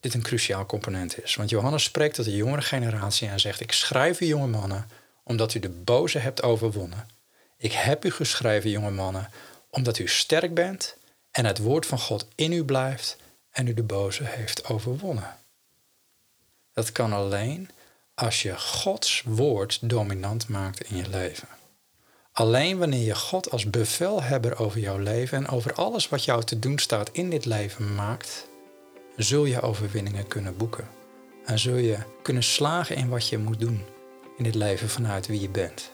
dit 0.00 0.14
een 0.14 0.22
cruciaal 0.22 0.66
component 0.66 1.22
is. 1.22 1.34
Want 1.34 1.50
Johannes 1.50 1.82
spreekt 1.82 2.14
tot 2.14 2.24
de 2.24 2.36
jongere 2.36 2.62
generatie 2.62 3.28
en 3.28 3.40
zegt: 3.40 3.60
Ik 3.60 3.72
schrijf 3.72 4.20
u, 4.20 4.26
jonge 4.26 4.46
mannen, 4.46 4.88
omdat 5.22 5.54
u 5.54 5.58
de 5.58 5.68
boze 5.68 6.18
hebt 6.18 6.42
overwonnen. 6.42 7.08
Ik 7.56 7.72
heb 7.72 8.04
u 8.04 8.10
geschreven, 8.10 8.70
jonge 8.70 8.90
mannen, 8.90 9.30
omdat 9.70 9.98
u 9.98 10.08
sterk 10.08 10.54
bent 10.54 10.96
en 11.30 11.44
het 11.44 11.58
woord 11.58 11.86
van 11.86 11.98
God 11.98 12.26
in 12.34 12.52
u 12.52 12.64
blijft 12.64 13.16
en 13.50 13.66
u 13.66 13.74
de 13.74 13.82
boze 13.82 14.24
heeft 14.24 14.68
overwonnen. 14.68 15.36
Dat 16.72 16.92
kan 16.92 17.12
alleen 17.12 17.70
als 18.14 18.42
je 18.42 18.58
Gods 18.58 19.22
woord 19.26 19.78
dominant 19.82 20.48
maakt 20.48 20.80
in 20.80 20.96
je 20.96 21.08
leven. 21.08 21.57
Alleen 22.38 22.78
wanneer 22.78 23.04
je 23.04 23.14
God 23.14 23.50
als 23.50 23.70
bevelhebber 23.70 24.58
over 24.58 24.80
jouw 24.80 24.98
leven 24.98 25.38
en 25.38 25.48
over 25.48 25.74
alles 25.74 26.08
wat 26.08 26.24
jou 26.24 26.44
te 26.44 26.58
doen 26.58 26.78
staat 26.78 27.10
in 27.12 27.30
dit 27.30 27.44
leven 27.44 27.94
maakt, 27.94 28.48
zul 29.16 29.44
je 29.44 29.60
overwinningen 29.60 30.28
kunnen 30.28 30.56
boeken. 30.56 30.88
En 31.44 31.58
zul 31.58 31.76
je 31.76 31.98
kunnen 32.22 32.42
slagen 32.42 32.96
in 32.96 33.08
wat 33.08 33.28
je 33.28 33.38
moet 33.38 33.60
doen 33.60 33.84
in 34.36 34.44
dit 34.44 34.54
leven 34.54 34.88
vanuit 34.88 35.26
wie 35.26 35.40
je 35.40 35.48
bent. 35.48 35.90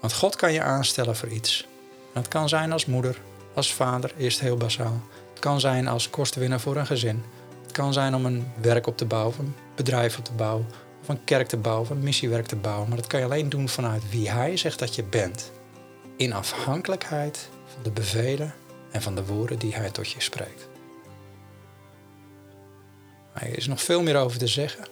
Want 0.00 0.14
God 0.14 0.36
kan 0.36 0.52
je 0.52 0.62
aanstellen 0.62 1.16
voor 1.16 1.28
iets. 1.28 1.66
dat 2.12 2.28
kan 2.28 2.48
zijn 2.48 2.72
als 2.72 2.86
moeder, 2.86 3.16
als 3.54 3.72
vader, 3.72 4.14
eerst 4.18 4.40
heel 4.40 4.56
basaal. 4.56 5.00
Het 5.30 5.38
kan 5.38 5.60
zijn 5.60 5.88
als 5.88 6.10
kostenwinner 6.10 6.60
voor 6.60 6.76
een 6.76 6.86
gezin. 6.86 7.24
Het 7.62 7.72
kan 7.72 7.92
zijn 7.92 8.14
om 8.14 8.26
een 8.26 8.52
werk 8.60 8.86
op 8.86 8.96
te 8.96 9.04
bouwen, 9.04 9.38
een 9.38 9.54
bedrijf 9.74 10.18
op 10.18 10.24
te 10.24 10.32
bouwen, 10.32 10.66
een 11.08 11.24
kerk 11.24 11.48
te 11.48 11.56
bouwen, 11.56 11.90
een 11.90 12.02
missiewerk 12.02 12.46
te 12.46 12.56
bouwen. 12.56 12.88
Maar 12.88 12.96
dat 12.96 13.06
kan 13.06 13.18
je 13.20 13.26
alleen 13.26 13.48
doen 13.48 13.68
vanuit 13.68 14.10
wie 14.10 14.30
Hij 14.30 14.56
zegt 14.56 14.78
dat 14.78 14.94
je 14.94 15.04
bent. 15.04 15.50
In 16.16 16.32
afhankelijkheid 16.32 17.48
van 17.66 17.82
de 17.82 17.90
bevelen 17.90 18.54
en 18.90 19.02
van 19.02 19.14
de 19.14 19.24
woorden 19.24 19.58
die 19.58 19.74
Hij 19.74 19.90
tot 19.90 20.10
je 20.10 20.20
spreekt. 20.20 20.68
Er 23.34 23.56
is 23.56 23.66
nog 23.66 23.82
veel 23.82 24.02
meer 24.02 24.16
over 24.16 24.38
te 24.38 24.46
zeggen. 24.46 24.84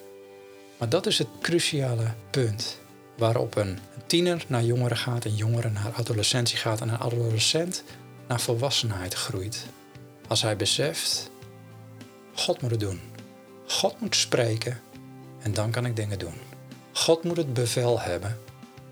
Maar 0.78 0.88
dat 0.88 1.06
is 1.06 1.18
het 1.18 1.28
cruciale 1.40 2.14
punt 2.30 2.78
waarop 3.16 3.56
een 3.56 3.78
tiener 4.06 4.44
naar 4.46 4.62
jongeren 4.62 4.96
gaat, 4.96 5.24
een 5.24 5.34
jongere 5.34 5.70
naar 5.70 5.92
adolescentie 5.92 6.58
gaat 6.58 6.80
en 6.80 6.88
een 6.88 6.98
adolescent 6.98 7.82
naar 8.28 8.40
volwassenheid 8.40 9.14
groeit. 9.14 9.66
Als 10.28 10.42
hij 10.42 10.56
beseft, 10.56 11.30
God 12.34 12.60
moet 12.60 12.70
het 12.70 12.80
doen. 12.80 13.00
God 13.66 14.00
moet 14.00 14.16
spreken 14.16 14.80
en 15.42 15.54
dan 15.54 15.70
kan 15.70 15.86
ik 15.86 15.96
dingen 15.96 16.18
doen. 16.18 16.34
God 16.92 17.24
moet 17.24 17.36
het 17.36 17.52
bevel 17.52 18.00
hebben. 18.00 18.38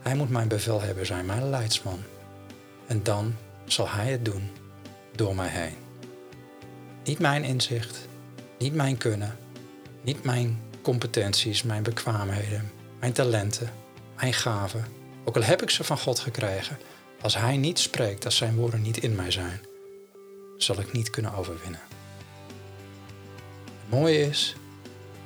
Hij 0.01 0.15
moet 0.15 0.31
mijn 0.31 0.49
bevelhebber 0.49 1.07
zijn, 1.07 1.27
mijn 1.27 1.51
leidsman. 1.51 2.03
En 2.87 3.03
dan 3.03 3.37
zal 3.65 3.89
hij 3.89 4.11
het 4.11 4.25
doen 4.25 4.51
door 5.15 5.35
mij 5.35 5.49
heen. 5.49 5.75
Niet 7.05 7.19
mijn 7.19 7.45
inzicht, 7.45 8.09
niet 8.59 8.75
mijn 8.75 8.97
kunnen, 8.97 9.37
niet 10.03 10.25
mijn 10.25 10.63
competenties, 10.83 11.63
mijn 11.63 11.83
bekwaamheden, 11.83 12.71
mijn 13.01 13.13
talenten, 13.13 13.71
mijn 14.17 14.33
gaven. 14.33 14.85
Ook 15.25 15.37
al 15.37 15.43
heb 15.43 15.63
ik 15.63 15.71
ze 15.71 15.85
van 15.85 15.99
God 15.99 16.19
gekregen, 16.19 16.79
als 17.21 17.37
Hij 17.37 17.57
niet 17.57 17.79
spreekt, 17.79 18.25
als 18.25 18.37
Zijn 18.37 18.57
woorden 18.57 18.83
niet 18.83 18.97
in 18.97 19.15
mij 19.15 19.31
zijn, 19.31 19.61
zal 20.57 20.81
ik 20.81 20.93
niet 20.93 21.11
kunnen 21.11 21.35
overwinnen. 21.35 21.81
Het 23.65 23.99
mooie 23.99 24.21
is, 24.21 24.57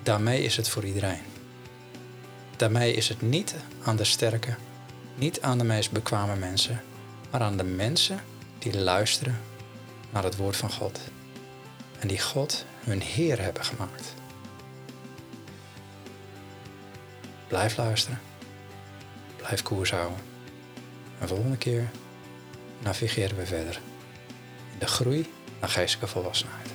daarmee 0.05 0.43
is 0.43 0.57
het 0.57 0.69
voor 0.69 0.85
iedereen. 0.85 1.23
Daarmee 2.57 2.93
is 2.93 3.09
het 3.09 3.23
niet 3.23 3.55
aan 3.83 3.97
de 3.97 4.05
sterke, 4.05 4.55
niet 5.14 5.40
aan 5.40 5.59
de 5.59 5.64
meest 5.64 5.90
bekwame 5.90 6.37
mensen, 6.37 6.83
maar 7.31 7.40
aan 7.40 7.57
de 7.57 7.64
mensen 7.64 8.21
die 8.59 8.79
luisteren 8.79 9.40
naar 10.11 10.25
het 10.25 10.37
woord 10.37 10.57
van 10.57 10.71
God 10.71 11.01
en 11.99 12.09
die 12.09 12.21
God 12.21 12.64
hun 12.81 13.01
Heer 13.01 13.40
hebben 13.40 13.64
gemaakt. 13.64 14.14
Blijf 17.49 17.77
luisteren. 17.77 18.21
Blijf 19.37 19.62
koers 19.62 19.90
houden. 19.90 20.19
En 21.19 21.29
volgende 21.29 21.57
keer 21.57 21.90
navigeren 22.83 23.37
we 23.37 23.47
verder 23.47 23.81
in 24.73 24.79
de 24.79 24.87
groei 24.87 25.33
naar 25.61 25.69
geestelijke 25.69 26.12
volwassenheid. 26.12 26.74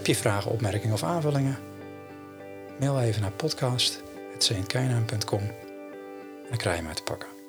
Heb 0.00 0.08
je 0.08 0.16
vragen, 0.16 0.50
opmerkingen 0.50 0.94
of 0.94 1.02
aanvullingen? 1.02 1.58
Mail 2.78 3.00
even 3.00 3.20
naar 3.20 3.30
podcast.saintkeinaam.com 3.30 5.40
en 5.40 5.54
dan 6.48 6.58
krijg 6.58 6.76
je 6.76 6.82
mij 6.82 6.94
te 6.94 7.02
pakken. 7.02 7.39